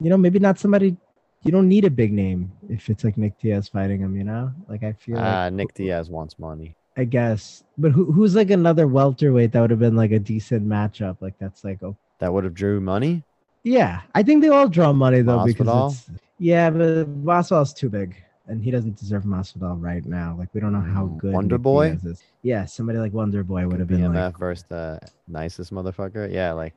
[0.00, 0.96] You know, maybe not somebody.
[1.44, 4.16] You don't need a big name if it's like Nick Diaz fighting him.
[4.16, 6.74] You know, like I feel Ah, like Nick Diaz wants money.
[6.98, 10.66] I guess, but who, who's like another welterweight that would have been like a decent
[10.66, 11.16] matchup?
[11.20, 13.22] Like that's like oh That would have drew money.
[13.64, 14.00] yeah.
[14.14, 15.90] I think they all draw money though because Masvidal?
[15.92, 18.16] it's yeah, but Masvidal's too big.
[18.48, 20.36] And he doesn't deserve Masvidal right now.
[20.38, 21.98] Like we don't know how Mm, good Wonder Boy?
[22.04, 22.22] Is.
[22.42, 26.32] Yeah, somebody like Wonder Boy would have been BMF like versus the nicest motherfucker.
[26.32, 26.74] Yeah, like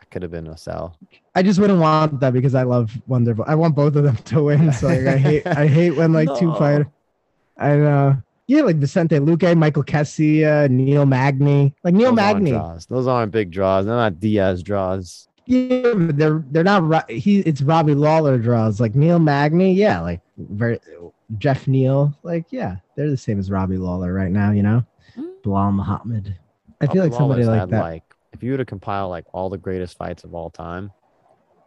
[0.00, 0.96] I could have been a sell.
[1.34, 3.44] I just wouldn't want that because I love Wonder Boy.
[3.46, 4.72] I want both of them to win.
[4.72, 6.54] So like, I hate I hate when like two No.
[6.54, 6.86] fight.
[7.58, 8.16] I know.
[8.46, 11.74] Yeah, like Vicente Luque, Michael Chiesa, Neil Magny.
[11.84, 12.50] Like Neil Those aren't Magny.
[12.50, 12.86] draws.
[12.86, 13.86] Those aren't big draws.
[13.86, 15.28] They're not Diaz draws.
[15.46, 18.80] Yeah, but they're they're not Ro- he it's Robbie Lawler draws.
[18.80, 20.78] Like Neil Magny, yeah, like very
[21.38, 24.84] Jeff Neal, like yeah, they're the same as Robbie Lawler right now, you know?
[25.44, 26.36] Belal Muhammad.
[26.80, 27.80] I feel Robbie like somebody Lawler's like that.
[27.80, 30.90] Like if you were to compile like all the greatest fights of all time,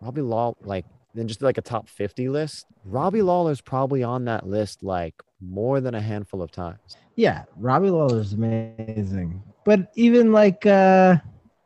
[0.01, 4.45] Robbie Law like then just like a top 50 list, Robbie Lawler's probably on that
[4.47, 6.97] list like more than a handful of times.
[7.15, 9.41] Yeah, Robbie Lawler's amazing.
[9.65, 11.17] But even like uh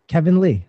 [0.08, 0.66] Kevin Lee.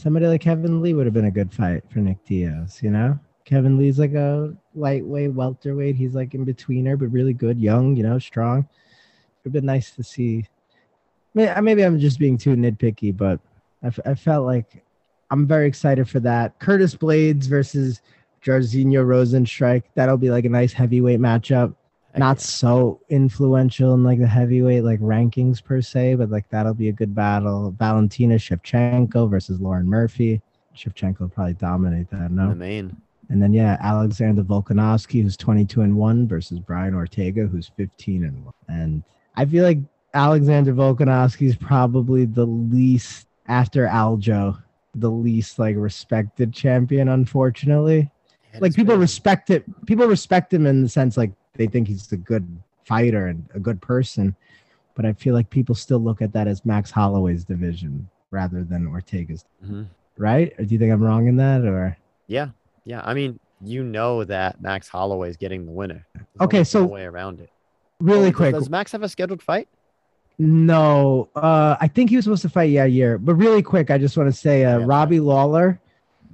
[0.00, 3.18] Somebody like Kevin Lee would have been a good fight for Nick Diaz, you know?
[3.44, 5.94] Kevin Lee's like a lightweight, welterweight.
[5.94, 8.60] He's like in betweener, but really good, young, you know, strong.
[8.60, 8.66] It
[9.44, 10.46] would have been nice to see.
[11.34, 13.40] Maybe I'm just being too nitpicky, but
[13.82, 14.82] I, f- I felt like
[15.30, 16.58] I'm very excited for that.
[16.60, 18.00] Curtis Blaydes versus
[18.42, 19.82] Jairzinho Rozenstruik.
[19.96, 21.74] That'll be like a nice heavyweight matchup
[22.16, 26.88] not so influential in like the heavyweight like rankings per se, but like that'll be
[26.88, 27.74] a good battle.
[27.78, 30.40] Valentina Shevchenko versus Lauren Murphy.
[30.76, 32.96] Shevchenko will probably dominate that, No, the main.
[33.28, 38.44] And then yeah, Alexander Volkanovski, who's 22 and 1 versus Brian Ortega, who's 15 and
[38.44, 38.54] 1.
[38.68, 39.02] And
[39.36, 39.78] I feel like
[40.14, 44.60] Alexander Volkanovski is probably the least after Aljo,
[44.96, 48.10] the least like respected champion, unfortunately
[48.52, 49.00] Yeah, like people crazy.
[49.02, 51.30] respect it people respect him in the sense like
[51.60, 52.46] they think he's a good
[52.86, 54.34] fighter and a good person
[54.94, 58.86] but i feel like people still look at that as max holloway's division rather than
[58.86, 59.84] ortega's Mhm.
[60.16, 61.96] right or do you think i'm wrong in that or
[62.26, 62.48] Yeah.
[62.86, 63.02] Yeah.
[63.04, 66.06] I mean, you know that Max Holloway's getting the winner.
[66.14, 67.50] There's Okay, no so- way around it.
[68.00, 69.68] really Oh, quick Does Max have a scheduled fight?
[70.38, 73.98] no uh i think he was supposed to fight yeah year but really quick i
[73.98, 75.78] just want to say uh Yeah, robbie lawler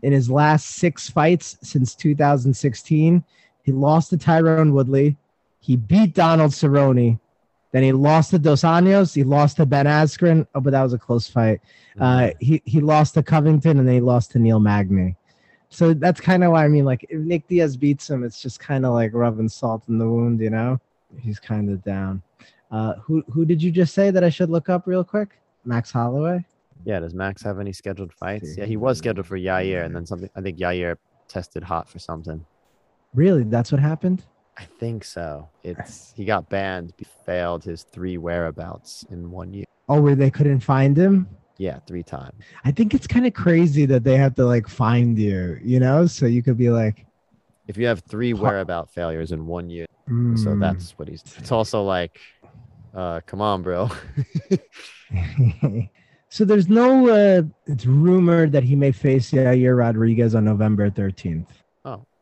[0.02, 3.24] in his last six fights since 2016
[3.66, 5.16] he lost to tyrone woodley
[5.60, 7.18] he beat donald cerrone
[7.72, 9.14] then he lost to dos Anjos.
[9.14, 11.60] he lost to ben askren oh but that was a close fight
[12.00, 15.14] uh he he lost to covington and then he lost to neil magny
[15.68, 18.58] so that's kind of why i mean like if nick diaz beats him it's just
[18.58, 20.80] kind of like rubbing salt in the wound you know
[21.20, 22.22] he's kind of down
[22.70, 25.40] uh, who who did you just say that I should look up real quick?
[25.64, 26.44] Max Holloway.
[26.84, 28.56] Yeah, does Max have any scheduled fights?
[28.56, 30.30] Yeah, he was scheduled for Yair, and then something.
[30.36, 30.96] I think Yair
[31.28, 32.44] tested hot for something.
[33.16, 34.22] Really, that's what happened.
[34.58, 35.48] I think so.
[35.64, 36.92] It's he got banned.
[36.98, 39.64] He failed his three whereabouts in one year.
[39.88, 41.26] Oh, where they couldn't find him.
[41.56, 42.34] Yeah, three times.
[42.64, 46.04] I think it's kind of crazy that they have to like find you, you know,
[46.06, 47.06] so you could be like,
[47.66, 51.22] If you have three whereabout failures in one year, so "Hmm." that's what he's.
[51.38, 52.20] It's also like,
[52.94, 53.90] uh, come on, bro.
[56.28, 57.08] so there's no.
[57.08, 61.48] uh It's rumored that he may face Yair Rodriguez on November 13th.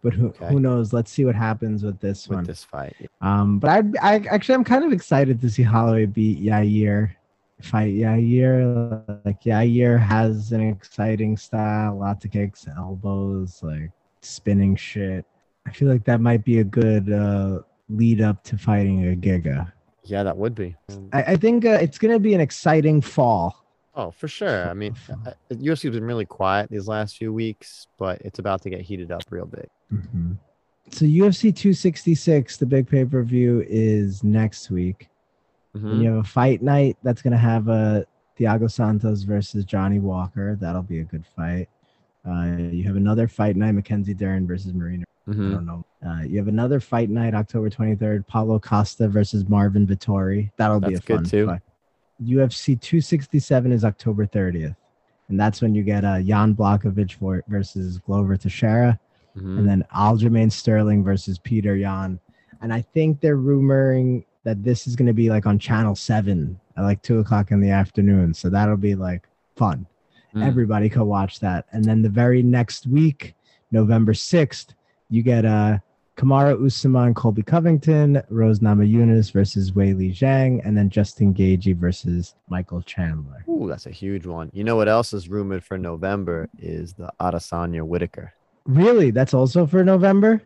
[0.04, 0.48] But who okay.
[0.48, 0.92] who knows?
[0.92, 2.44] Let's see what happens with this with one.
[2.44, 2.94] this fight.
[3.22, 7.12] Um, but I, I actually I'm kind of excited to see Holloway beat Yair,
[7.62, 9.02] fight Yair.
[9.24, 13.90] Like Yair has an exciting style, lots of kicks, elbows, like
[14.20, 15.24] spinning shit.
[15.66, 19.72] I feel like that might be a good uh, lead up to fighting a Giga.
[20.02, 20.76] Yeah, that would be.
[21.14, 23.64] I, I think uh, it's gonna be an exciting fall.
[23.96, 24.68] Oh, for sure.
[24.68, 28.70] I mean, uh, UFC's been really quiet these last few weeks, but it's about to
[28.70, 29.68] get heated up real big.
[29.94, 30.36] Mhm.
[30.90, 35.08] So UFC 266, the big pay per view, is next week.
[35.76, 35.92] Mhm.
[35.92, 38.06] And you have a fight night that's going to have a
[38.38, 40.56] Thiago Santos versus Johnny Walker.
[40.60, 41.68] That'll be a good fight.
[42.24, 45.04] Uh, you have another fight night, Mackenzie Dern versus Marina.
[45.26, 45.52] I Mhm.
[45.52, 45.84] don't know.
[46.06, 50.50] Uh, you have another fight night, October 23rd, Paulo Costa versus Marvin Vettori.
[50.56, 51.46] That'll be a good fun too.
[51.46, 51.62] fight.
[52.22, 54.76] UFC 267 is October 30th.
[55.28, 58.98] And that's when you get uh, Jan Blachowicz for, versus Glover Teixeira
[59.36, 59.58] Mhm.
[59.58, 62.18] and then Aljamain Sterling versus Peter Yan.
[62.62, 66.58] And I think they're rumoring that this is going to be like on Channel Seven
[66.76, 68.34] at like two o'clock in the afternoon.
[68.34, 69.86] So that'll be like fun.
[70.34, 70.46] Mm.
[70.46, 71.66] Everybody could watch that.
[71.72, 73.34] And then the very next week,
[73.70, 74.74] November sixth,
[75.10, 75.78] you get uh
[76.16, 82.82] Kamaru Usman, Colby Covington, Rose Namajunas versus Weili Zhang, and then Justin Gaethje versus Michael
[82.82, 83.44] Chandler.
[83.48, 84.48] Ooh, that's a huge one.
[84.54, 88.32] You know what else is rumored for November is the Adesanya Whittaker.
[88.66, 89.10] Really?
[89.10, 90.42] That's also for November?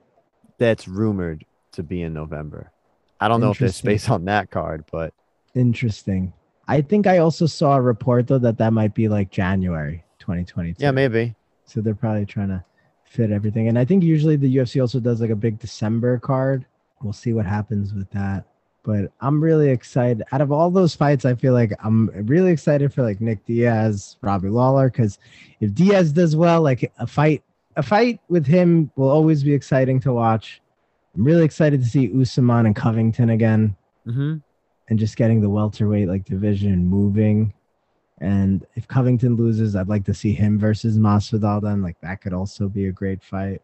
[0.59, 2.73] That's rumored to be in November.
[3.21, 5.13] I don't know if there's space on that card, but
[5.55, 6.33] Interesting.
[6.69, 10.83] I think I also saw a report though that that might be like January 2022.
[10.83, 11.35] yeah, maybe.
[11.65, 12.65] So they're probably trying to
[13.05, 13.69] fit everything.
[13.69, 16.67] And I think usually the UFC also does like a big December card.
[17.03, 18.45] We'll see what happens with that.
[18.83, 20.23] But I'm really excited.
[20.33, 24.17] Out of all those fights, I feel like I'm really excited for like Nick Diaz,
[24.23, 25.19] Robbie Lawler, because
[25.61, 27.43] if Diaz does well, like a fight,
[27.79, 30.61] a fight with him will always be exciting to watch.
[31.15, 34.37] I'm really excited to see Usman and Covington again hmm
[34.91, 37.53] and just getting the welterweight like division moving.
[38.21, 41.63] And if Covington loses, I'd like to see him versus Masvidal.
[41.63, 43.63] Then like that could also be a great fight.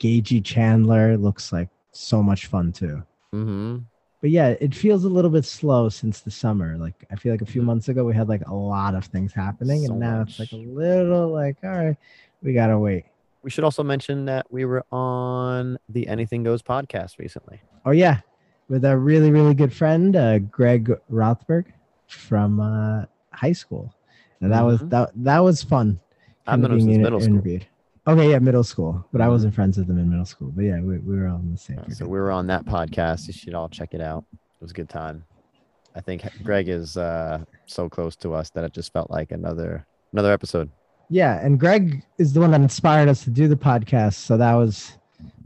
[0.00, 3.02] Gaethje Chandler looks like so much fun too.
[3.32, 3.78] hmm
[4.20, 6.76] But yeah, it feels a little bit slow since the summer.
[6.76, 7.66] Like I feel like a few Mhm.
[7.66, 10.30] months ago we had like a lot of things happening, So and now much.
[10.30, 11.96] it's like a little like all right,
[12.42, 13.04] we gotta wait.
[13.48, 17.62] We should also mention that we were on the Anything Goes podcast recently.
[17.86, 18.20] Oh yeah,
[18.68, 21.64] with a really really good friend, uh, Greg Rothberg
[22.08, 23.94] from uh, high school,
[24.42, 24.90] and that was Mhm.
[24.90, 25.98] that that was fun.
[26.46, 27.58] I've known him since inter- middle school.
[28.06, 29.30] Okay, yeah, middle school, but I Mhm.
[29.30, 30.52] wasn't friends with them in middle school.
[30.54, 31.80] But yeah, we, we were in the same.
[31.90, 33.28] So we were on that podcast.
[33.28, 34.24] You should all check it out.
[34.30, 35.24] It was a good time.
[35.96, 39.86] I think Greg is uh, so close to us that it just felt like another
[40.12, 40.68] another episode.
[41.10, 44.54] Yeah, and Greg is the one that inspired us to do the podcast, so that
[44.54, 44.92] was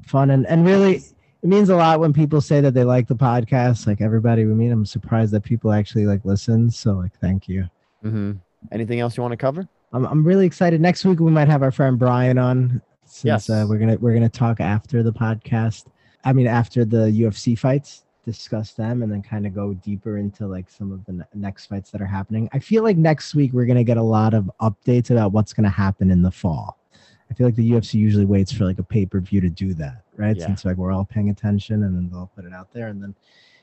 [0.07, 3.17] fun and and really it means a lot when people say that they like the
[3.17, 3.87] podcast.
[3.87, 6.71] Like everybody we meet, I'm surprised that people actually like listen.
[6.71, 7.69] So like, thank you.
[8.03, 8.33] hmm
[8.71, 9.69] Anything else you want to cover?
[9.93, 10.81] I'm I'm really excited.
[10.81, 13.51] Next week we might have our friend Brian on since Yes.
[13.51, 15.87] uh, we're gonna we're gonna talk after the podcast.
[16.25, 20.47] I mean after the UFC fights, discuss them, and then kind of go deeper into
[20.47, 22.49] like some of the ne- next fights that are happening.
[22.53, 25.71] I feel like next week we're gonna get a lot of updates about what's gonna
[25.71, 26.79] happen in the fall.
[27.31, 29.73] I feel like the UFC usually waits for like a pay per view to do
[29.75, 30.37] that, right?
[30.37, 30.47] Yeah.
[30.47, 33.15] Since like we're all paying attention, and then they'll put it out there, and then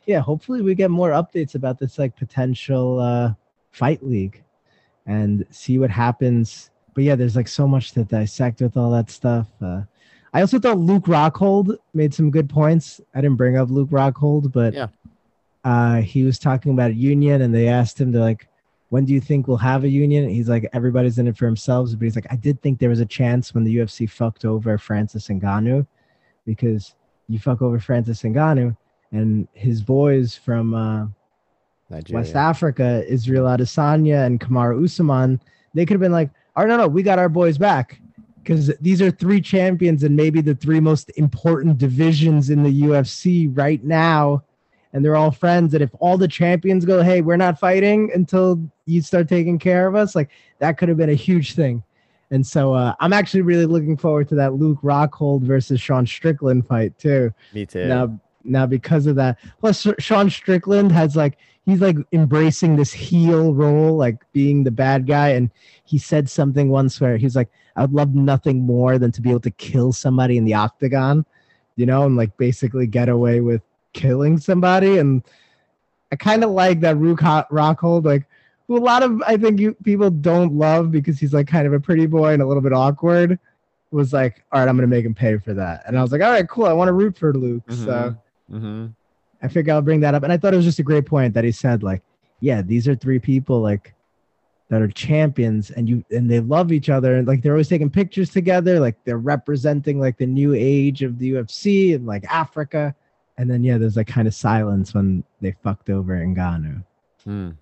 [0.06, 3.34] yeah, hopefully we get more updates about this like potential uh,
[3.72, 4.44] fight league
[5.06, 6.72] and see what happens.
[6.96, 9.48] But yeah, there's like so much to dissect with all that stuff.
[9.62, 9.82] Uh,
[10.34, 13.02] I also thought Luke Rockhold made some good points.
[13.16, 14.88] I didn't bring up Luke Rockhold, but Yeah.
[15.64, 18.48] uh, he was talking about a union, and they asked him to like,
[18.90, 20.24] when do you think we'll have a union?
[20.24, 21.96] And he's like, everybody's in it for themselves.
[21.96, 24.78] But he's like, I did think there was a chance when the UFC fucked over
[24.78, 25.86] Francis Ngannou,
[26.46, 26.96] because
[27.28, 28.76] you fuck over Francis Ngannou,
[29.12, 31.08] and his boys from uh.
[32.14, 35.42] West Africa, Israel Adesanya, and Kamaru Usman,
[35.74, 38.00] they could have been like, "Oh no, no, we got our boys back,"
[38.50, 43.48] because these are three champions and maybe the three most important divisions in the UFC
[43.56, 44.44] right now,
[44.92, 45.76] and they're all friends.
[45.76, 49.88] And if all the champions go, "Hey, we're not fighting until you start taking care
[49.88, 51.84] of us," like that could have been a huge thing.
[52.32, 56.66] And so uh, I'm actually really looking forward to that Luke Rockhold versus Sean Strickland
[56.66, 57.32] fight too.
[57.54, 57.86] Me too.
[57.86, 61.38] Now, now because of that, plus Sean Strickland has like
[61.70, 65.30] he's like embracing this heel role, like being the bad guy.
[65.30, 65.52] And
[65.84, 67.50] he said something once where he's like,
[67.80, 71.26] "I would love nothing more than to be able to kill somebody in the octagon,
[71.78, 73.62] you know, and like basically get away with
[73.94, 75.24] killing somebody." And
[76.12, 78.26] I kind of like that Rook Rockhold, like
[78.68, 81.74] who a lot of I think you people don't love because he's like kind of
[81.74, 83.40] a pretty boy and a little bit awkward.
[83.92, 86.22] Was like, all right, I'm gonna make him pay for that, and I was like,
[86.22, 86.66] all right, cool.
[86.66, 87.86] I want to root for Luke, Mhm.
[87.86, 88.16] so
[88.52, 88.86] Mm-hmm.
[89.42, 90.24] I figure I'll bring that up.
[90.24, 92.02] And I thought it was just a great point that he said, like,
[92.40, 93.94] yeah, these are three people like
[94.70, 97.90] that are champions and you and they love each other and like they're always taking
[97.90, 102.94] pictures together, like they're representing like the new age of the UFC and like Africa.
[103.38, 106.84] And then yeah, there's like kind of silence when they fucked over Ngannou.
[107.28, 107.56] Mm.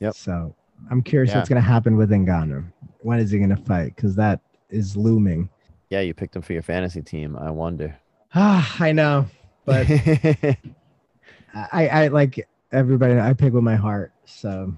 [0.00, 0.14] Yep.
[0.14, 0.54] So
[0.90, 1.36] I'm curious Yeah.
[1.36, 2.64] what's gonna happen with Ngannou.
[3.02, 3.94] When is he gonna fight?
[3.94, 4.40] Because that
[4.70, 5.48] is looming.
[5.88, 7.36] Yeah, you picked him for your fantasy team.
[7.36, 7.96] I wonder.
[8.34, 9.26] Ah, I know.
[9.64, 9.86] But
[11.54, 13.18] I, I like everybody.
[13.18, 14.72] I pick with my heart, so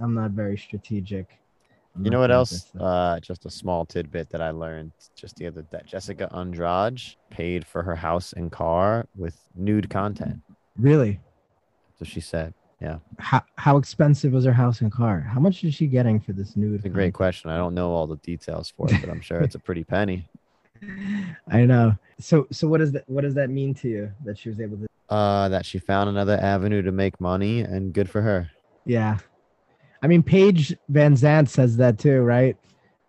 [0.00, 1.38] I'm not very strategic.
[1.96, 2.70] I'm You know what else?
[2.78, 5.80] Uh, just a small tidbit that I learned just the other day.
[5.86, 10.40] Jessica Andrade paid for her house and car with nude content.
[10.78, 11.20] really?
[11.98, 12.98] So she said, Yeah.
[13.18, 15.20] How how expensive was her house and car?
[15.20, 16.76] How much is she getting for this nude?
[16.76, 17.50] "It's a great question.
[17.50, 20.28] I don't know all the details for it, but I'm sure it's a pretty penny."
[21.50, 21.96] I know.
[22.20, 24.76] So so what does that what does that mean to you that she was able
[24.76, 24.86] to?
[25.12, 28.48] Uh, that she found another avenue to make money, and good for her.
[28.84, 29.18] Yeah,
[30.02, 32.56] I mean Paige VanZant says that too, right?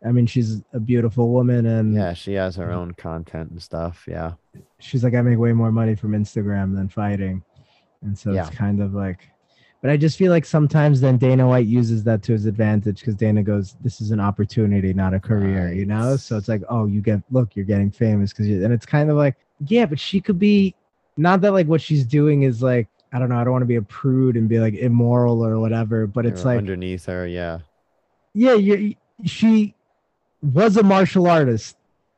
[0.06, 4.06] I mean she's a beautiful woman and Yeah, she has her own content and stuff.
[4.08, 4.34] Yeah,
[4.80, 7.44] she's like I make way more money from Instagram than fighting,
[8.02, 8.48] and so Yeah.
[8.48, 9.20] it's kind of like.
[9.82, 13.16] But I just feel like sometimes then Dana White uses that to his advantage because
[13.16, 16.18] Dana goes, "This is an opportunity, not a career," you know.
[16.18, 19.16] So it's like, oh, you get look, you're getting famous because, and it's kind of
[19.16, 19.38] like,
[19.68, 20.76] yeah, but she could be,
[21.16, 23.68] not that like what she's doing is like, I don't know, I don't want to
[23.68, 27.26] be a prude and be like immoral or whatever, but it's like, underneath her.
[27.28, 27.60] Yeah,
[28.34, 28.96] yeah, you
[29.26, 29.76] she
[30.42, 31.76] was a martial artist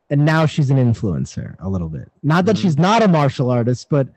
[0.10, 2.12] and now she's an influencer a little bit.
[2.22, 2.62] Not that Mhm.
[2.62, 4.08] she's not a martial artist, but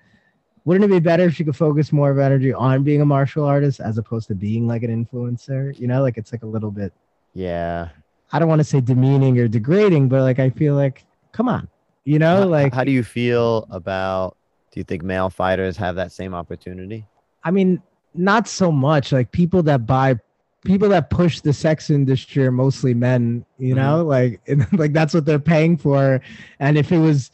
[0.65, 3.45] wouldn't it be better if she could focus more of energy on being a martial
[3.45, 5.79] artist as opposed to being like an influencer?
[5.79, 6.93] You know, like it's like a little bit
[7.35, 7.89] yeah.
[8.33, 11.69] I don't want to say demeaning or degrading, but like I feel like come on.
[12.05, 14.37] You know, H- like how do you feel about?
[14.75, 17.07] Do you think male fighters have that same opportunity?
[17.45, 17.81] I mean,
[18.13, 19.13] not so much.
[19.13, 20.19] Like people that buy,
[20.65, 23.47] people that push the sex industry are mostly men.
[23.57, 23.85] You mm-hmm.
[23.85, 26.21] know, like and, like that's what they're paying for.
[26.59, 27.31] And if it was,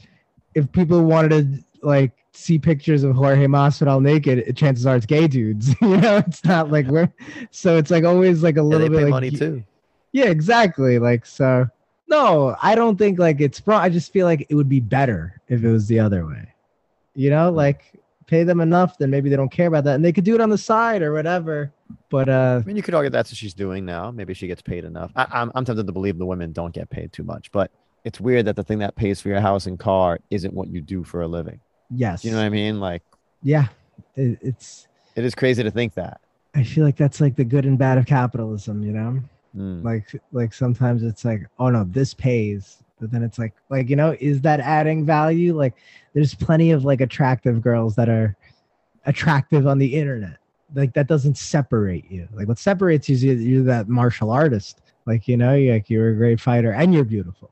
[0.54, 5.26] if people wanted to like see pictures of Jorge Masvidal naked, chances are it's gay
[5.26, 5.74] dudes.
[5.80, 7.10] you know, it's not like we're.
[7.52, 9.64] So it's like always like a Yeah, little they bit pay like money too.
[10.12, 10.98] yeah, exactly.
[10.98, 11.68] Like so.
[12.06, 13.62] No, I don't think like it's.
[13.66, 16.49] I just feel like it would be better if it was the other way.
[17.20, 17.80] You know, like
[18.26, 20.40] pay them enough, then maybe they don't care about that, and they could do it
[20.40, 21.70] on the side or whatever.
[22.08, 24.10] But uh, I mean, you could argue that's what she's doing now.
[24.10, 25.10] Maybe she gets paid enough.
[25.16, 27.70] I, I'm, I'm tempted to believe the women don't get paid too much, but
[28.04, 30.80] it's weird that the thing that pays for your house and car isn't what you
[30.80, 31.60] do for a living.
[31.94, 32.80] yes, you know what I mean?
[32.80, 33.02] Like,
[33.42, 33.66] yeah,
[34.16, 34.88] it, it's.
[35.16, 36.20] it is crazy to think that.
[36.54, 38.82] I feel like that's like the good and bad of capitalism.
[38.82, 39.20] You know,
[39.56, 39.82] Mm.
[39.82, 43.96] like like sometimes it's like, oh no, this pays, but then it's like like you
[43.96, 45.56] know, is that adding value?
[45.56, 45.74] Like,
[46.12, 48.36] there's plenty of like attractive girls that are
[49.06, 50.36] attractive on the internet.
[50.74, 52.28] Like that doesn't separate you.
[52.32, 54.82] Like what separates you is you're, that martial artist.
[55.06, 57.50] Like you know, you're, like you're a great fighter and you're beautiful.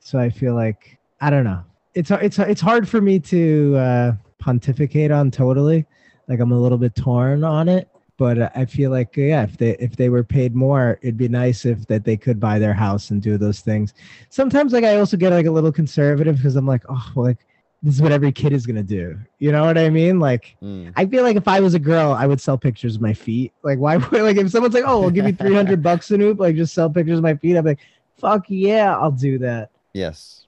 [0.00, 1.62] So I feel like I don't know.
[1.94, 5.86] It's it's it's hard for me to uh, pontificate on totally.
[6.28, 7.88] Like I'm a little bit torn on it,
[8.18, 11.28] but uh, I feel like yeah, if they if they were paid more, it'd be
[11.28, 13.94] nice if that they could buy their house and do those things.
[14.28, 17.38] Sometimes like I also get like a little conservative because I'm like, oh, like
[17.80, 19.16] this is what every kid is gonna do.
[19.38, 20.18] You know what I mean?
[20.18, 20.92] Like Mm.
[20.96, 23.52] I feel like if I was a girl, I would sell pictures of my feet.
[23.62, 26.18] Like why would like if someone's like, oh, we'll give you three hundred bucks a
[26.18, 27.56] noop, like just sell pictures of my feet.
[27.56, 27.78] I'm like,
[28.16, 29.70] fuck yeah, I'll do that.
[29.92, 30.46] Yes.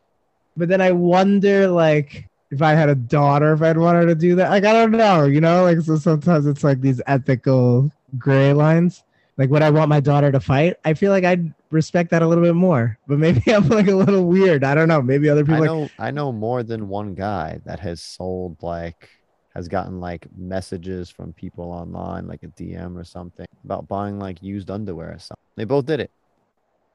[0.57, 4.15] But then I wonder like if I had a daughter, if I'd want her to
[4.15, 4.51] do that.
[4.51, 5.63] Like I don't know, you know.
[5.65, 9.05] Like so sometimes it's like these ethical gray lines.
[9.37, 10.77] Like would I want my daughter to fight?
[10.85, 12.99] I feel like I'd respect that a little bit more.
[13.07, 14.65] But maybe I'm like a little weird.
[14.65, 15.01] I don't know.
[15.01, 19.09] Maybe other I people like I know more than one guy that has sold like
[19.55, 24.43] has gotten like messages from people online, like a DM or something, about buying like
[24.43, 25.37] used underwear or something.
[25.57, 26.11] They both did it.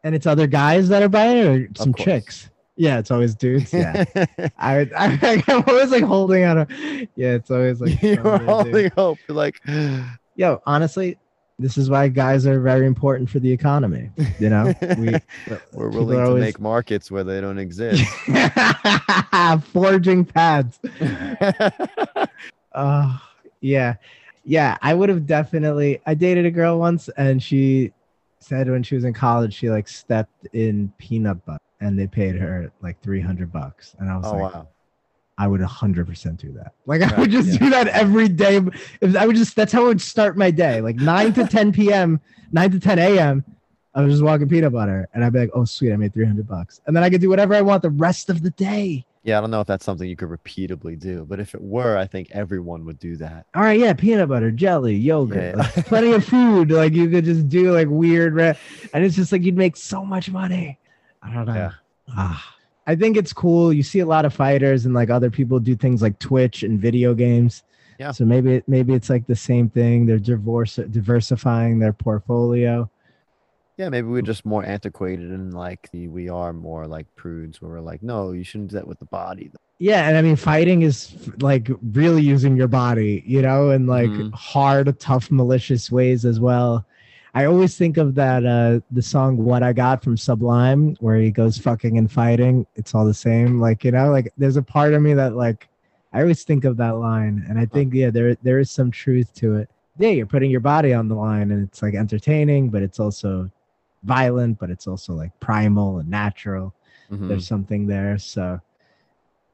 [0.04, 2.50] and it's other guys that are buying it or some chicks.
[2.78, 3.72] Yeah, it's always dudes.
[3.74, 4.04] Yeah.
[4.58, 6.68] I, I, I'm always like holding out a,
[7.16, 9.18] yeah, it's always like, you're holding hope.
[9.28, 9.62] You're like,
[10.36, 11.18] yo, honestly,
[11.58, 14.10] This is why guys are very important for the economy.
[14.40, 15.16] You know, we
[15.72, 18.04] We're willing to always- make markets where they don't exist.
[19.72, 20.80] forging paths.
[22.74, 23.22] Oh,
[23.62, 23.96] yeah.
[24.44, 27.94] Yeah, I would have definitely I dated a girl once and she
[28.40, 32.36] said when she was in college she like stepped in peanut butter and they paid
[32.36, 34.68] her like 300 bucks and I was oh like wow.
[35.38, 36.74] I would 100% do that.
[36.86, 37.58] Like I would just yeah.
[37.58, 38.62] do that every day.
[39.02, 40.82] If I would just that's how I would start my day.
[40.82, 42.22] Like 9 to 10 p.m.,
[42.52, 43.44] 9 to 10 a.m.
[43.94, 46.46] I was just walking peanut butter and I'd be like, "Oh, sweet, I made 300
[46.48, 49.06] bucks." And then I could do whatever I want the rest of the day.
[49.24, 51.98] Yeah, I don't know if that's something you could repeatedly do, but if it were,
[51.98, 53.48] I think everyone would do that.
[53.56, 55.62] all right, yeah, peanut butter, jelly, yogurt, Yeah.
[55.76, 56.70] like, plenty of food.
[56.70, 60.30] Like you could just do like weird, and it's just like you'd make so much
[60.30, 60.78] money.
[61.26, 61.54] I don't know.
[61.54, 61.72] Yeah.
[62.16, 62.56] Ah,
[62.88, 63.74] I think it's cool.
[63.74, 66.80] You see a lot of fighters and like other people do things like Twitch and
[66.80, 67.64] video games.
[68.00, 68.12] Yeah.
[68.12, 70.06] So maybe maybe it's like the same thing.
[70.06, 72.90] They're divorce diversifying their portfolio.
[73.78, 77.72] Yeah, maybe we're just more antiquated and like the, we are more like prudes where
[77.72, 79.52] we're like, no, you shouldn't do that with the body.
[79.80, 84.10] Yeah, and I mean, fighting is like really using your body, you know, in like
[84.10, 84.34] Mhm.
[84.34, 86.86] hard, tough, malicious ways as well.
[87.36, 91.32] I always think of that uh the song "What I Got" from Sublime, where he
[91.32, 92.66] goes fucking and fighting.
[92.76, 95.68] It's all the same, like you know, like there's a part of me that like
[96.14, 99.34] I always think of that line, and I think yeah, there there is some truth
[99.36, 99.70] to it.
[99.98, 103.52] Yeah, you're putting your body on the line, and it's like entertaining, but it's also
[104.04, 106.74] violent, but it's also like primal and natural
[107.12, 107.28] Mhm.
[107.28, 108.18] there's something there.
[108.18, 108.60] So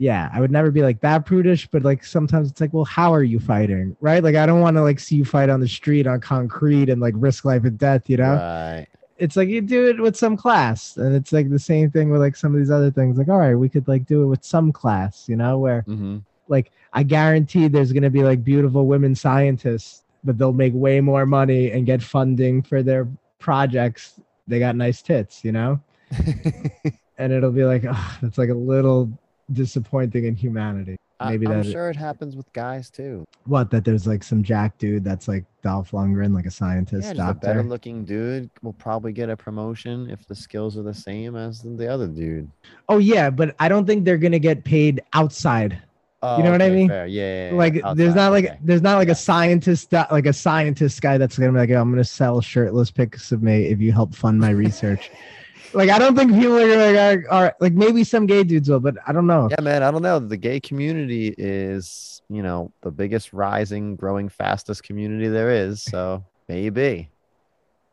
[0.01, 3.13] yeah, I would never be like that prudish, but like sometimes it's like, well, how
[3.13, 3.95] are you fighting?
[4.01, 4.23] Right?
[4.23, 6.99] Like I don't want to like see you fight on the street on concrete and
[6.99, 8.33] like risk life and death, you know?
[8.33, 8.87] Right.
[9.19, 10.97] It's like you do it with some class.
[10.97, 13.19] And it's like the same thing with like some of these other things.
[13.19, 16.17] Like, all right, we could like do it with some class, you know, where hmm
[16.47, 21.27] like I guarantee there's gonna be like beautiful women scientists, but they'll make way more
[21.27, 24.19] money and get funding for their projects.
[24.47, 25.79] They got nice tits, you know?
[27.19, 29.15] and it'll be like oh, that's like a little
[29.53, 33.23] disappointing in humanity maybe I'm sure it happens with guys too.
[33.45, 37.13] what that there's like some jack dude that's like Dolph Lundgren like a scientist Yeah,
[37.13, 40.93] just a better looking dude will probably get a promotion if the skills are the
[40.95, 42.49] same as the other dude.
[42.89, 45.79] oh yeah but I don't think they're gonna get paid outside
[46.23, 46.87] Oh, know what I mean?
[46.87, 48.57] Yeah, yeah, yeah, like there's not like okay.
[48.63, 49.13] there's not like Yeah.
[49.13, 52.91] a scientist that- like a scientist guy that's gonna be like I'm gonna sell shirtless
[52.91, 55.09] pics of me if you help fund my research
[55.73, 58.69] like I don't think people are gonna like all right like maybe some gay dudes
[58.69, 60.19] will but I don't know Yeah, man, I don't know.
[60.19, 65.83] The gay community is, you know, the biggest rising, growing fastest community there is.
[65.83, 67.09] So maybe.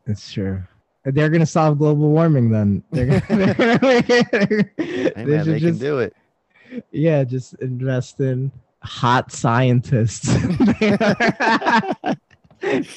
[0.05, 0.63] It's true.
[1.05, 2.83] They're gonna solve global warming then.
[2.91, 4.69] They're gonna, they're gonna.
[4.77, 6.15] Hey, man, they just, can do it.
[6.91, 8.51] yeah, just invest in
[8.81, 10.29] hot scientists.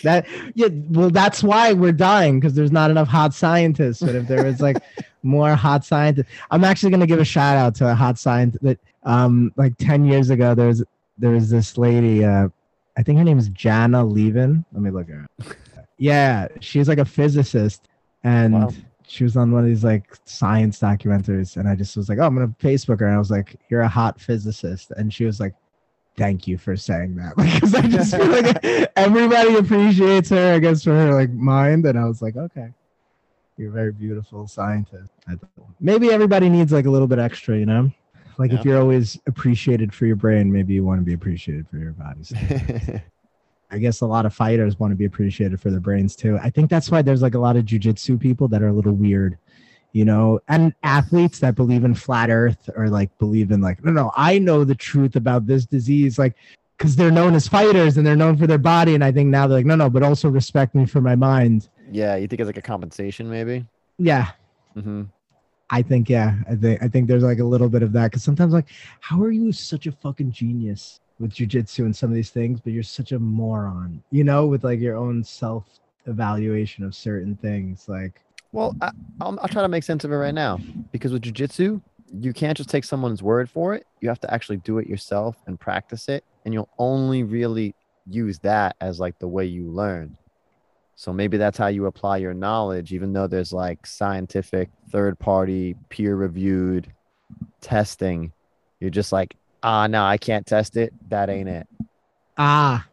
[0.02, 4.00] that yeah, well, that's why we're dying because there's not enough hot scientists.
[4.00, 4.78] But if there was like
[5.22, 8.78] more hot scientists, I'm actually gonna give a shout out to a hot scientist that
[9.04, 10.82] um like ten years ago there was
[11.18, 12.48] there was this lady uh
[12.96, 14.64] I think her name is Janna Levin.
[14.72, 15.56] Let me look her up.
[15.98, 17.86] Yeah, she's like a physicist
[18.24, 18.70] and Wow.
[19.06, 22.24] she was on one of these like science documentaries and I just was like, Oh,
[22.24, 25.38] I'm gonna Facebook her and I was like, You're a hot physicist and she was
[25.38, 25.54] like,
[26.16, 27.36] Thank you for saying that.
[27.36, 31.86] Because I just feel like everybody appreciates her, I guess, for her like mind.
[31.86, 32.68] And I was like, Okay.
[33.58, 35.10] You're a very beautiful scientist.
[35.78, 37.90] Maybe everybody needs like a little bit extra, you know?
[38.38, 38.58] Like Yeah.
[38.58, 41.92] if you're always appreciated for your brain, maybe you want to be appreciated for your
[41.92, 42.22] body.
[43.70, 46.38] I guess a lot of fighters want to be appreciated for their brains too.
[46.42, 48.92] I think that's why there's like a lot of jujitsu people that are a little
[48.92, 49.38] weird,
[49.92, 53.92] you know, and athletes that believe in flat earth or like believe in like, no,
[53.92, 56.34] no, I know the truth about this disease, like,
[56.78, 58.94] because they're known as fighters and they're known for their body.
[58.94, 61.68] And I think now they're like, no, no, but also respect me for my mind.
[61.90, 63.66] yeah, you think it's like a compensation, maybe?
[63.98, 64.30] Yeah.
[64.74, 65.04] hmm
[65.70, 68.22] I think, yeah, I think, I think there's like a little bit of that because
[68.22, 68.68] sometimes, like,
[69.00, 72.72] how are you such a fucking genius with jujitsu and some of these things, but
[72.74, 75.64] you're such a moron, you know, with like your own self
[76.06, 77.88] evaluation of certain things.
[77.88, 78.20] Like,
[78.52, 80.58] Well, I, I'll, I'll try to make sense of it right now
[80.92, 81.80] because with jujitsu,
[82.14, 83.86] you can't just take someone's word for it.
[84.00, 86.24] You have to actually do it yourself and practice it.
[86.44, 87.74] And you'll only really
[88.06, 90.16] use that as like the way you learn.
[90.94, 95.74] So maybe that's how you apply your knowledge, even though there's like scientific, third party,
[95.88, 96.92] peer reviewed
[97.60, 98.32] testing.
[98.78, 100.92] You're just like, ah, no, I can't test it.
[101.08, 101.66] That ain't it.
[102.36, 102.86] ah,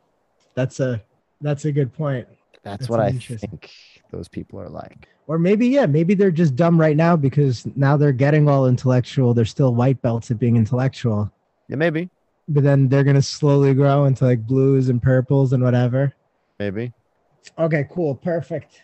[0.55, 1.01] that's a
[1.41, 2.27] that's a good point.
[2.63, 3.71] That's, That's what I think
[4.11, 5.07] those people are like.
[5.27, 9.33] Or maybe, yeah, maybe they're just dumb right now because now they're getting all intellectual.
[9.33, 11.31] They're still white belts at being intellectual.
[11.67, 12.09] Yeah, maybe.
[12.47, 16.13] But then they're gonna slowly grow into like blues and purples and whatever.
[16.57, 16.93] Maybe.
[17.57, 18.15] Okay, cool.
[18.15, 18.81] Perfect.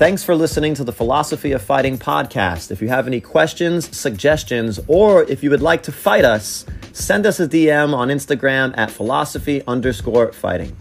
[0.00, 2.70] Thanks for listening to the Philosophy of Fighting podcast.
[2.70, 7.26] If you have any questions, suggestions, or if you would like to fight us, Send
[7.26, 10.76] us a DM on Instagram at philosophy underscore fighting.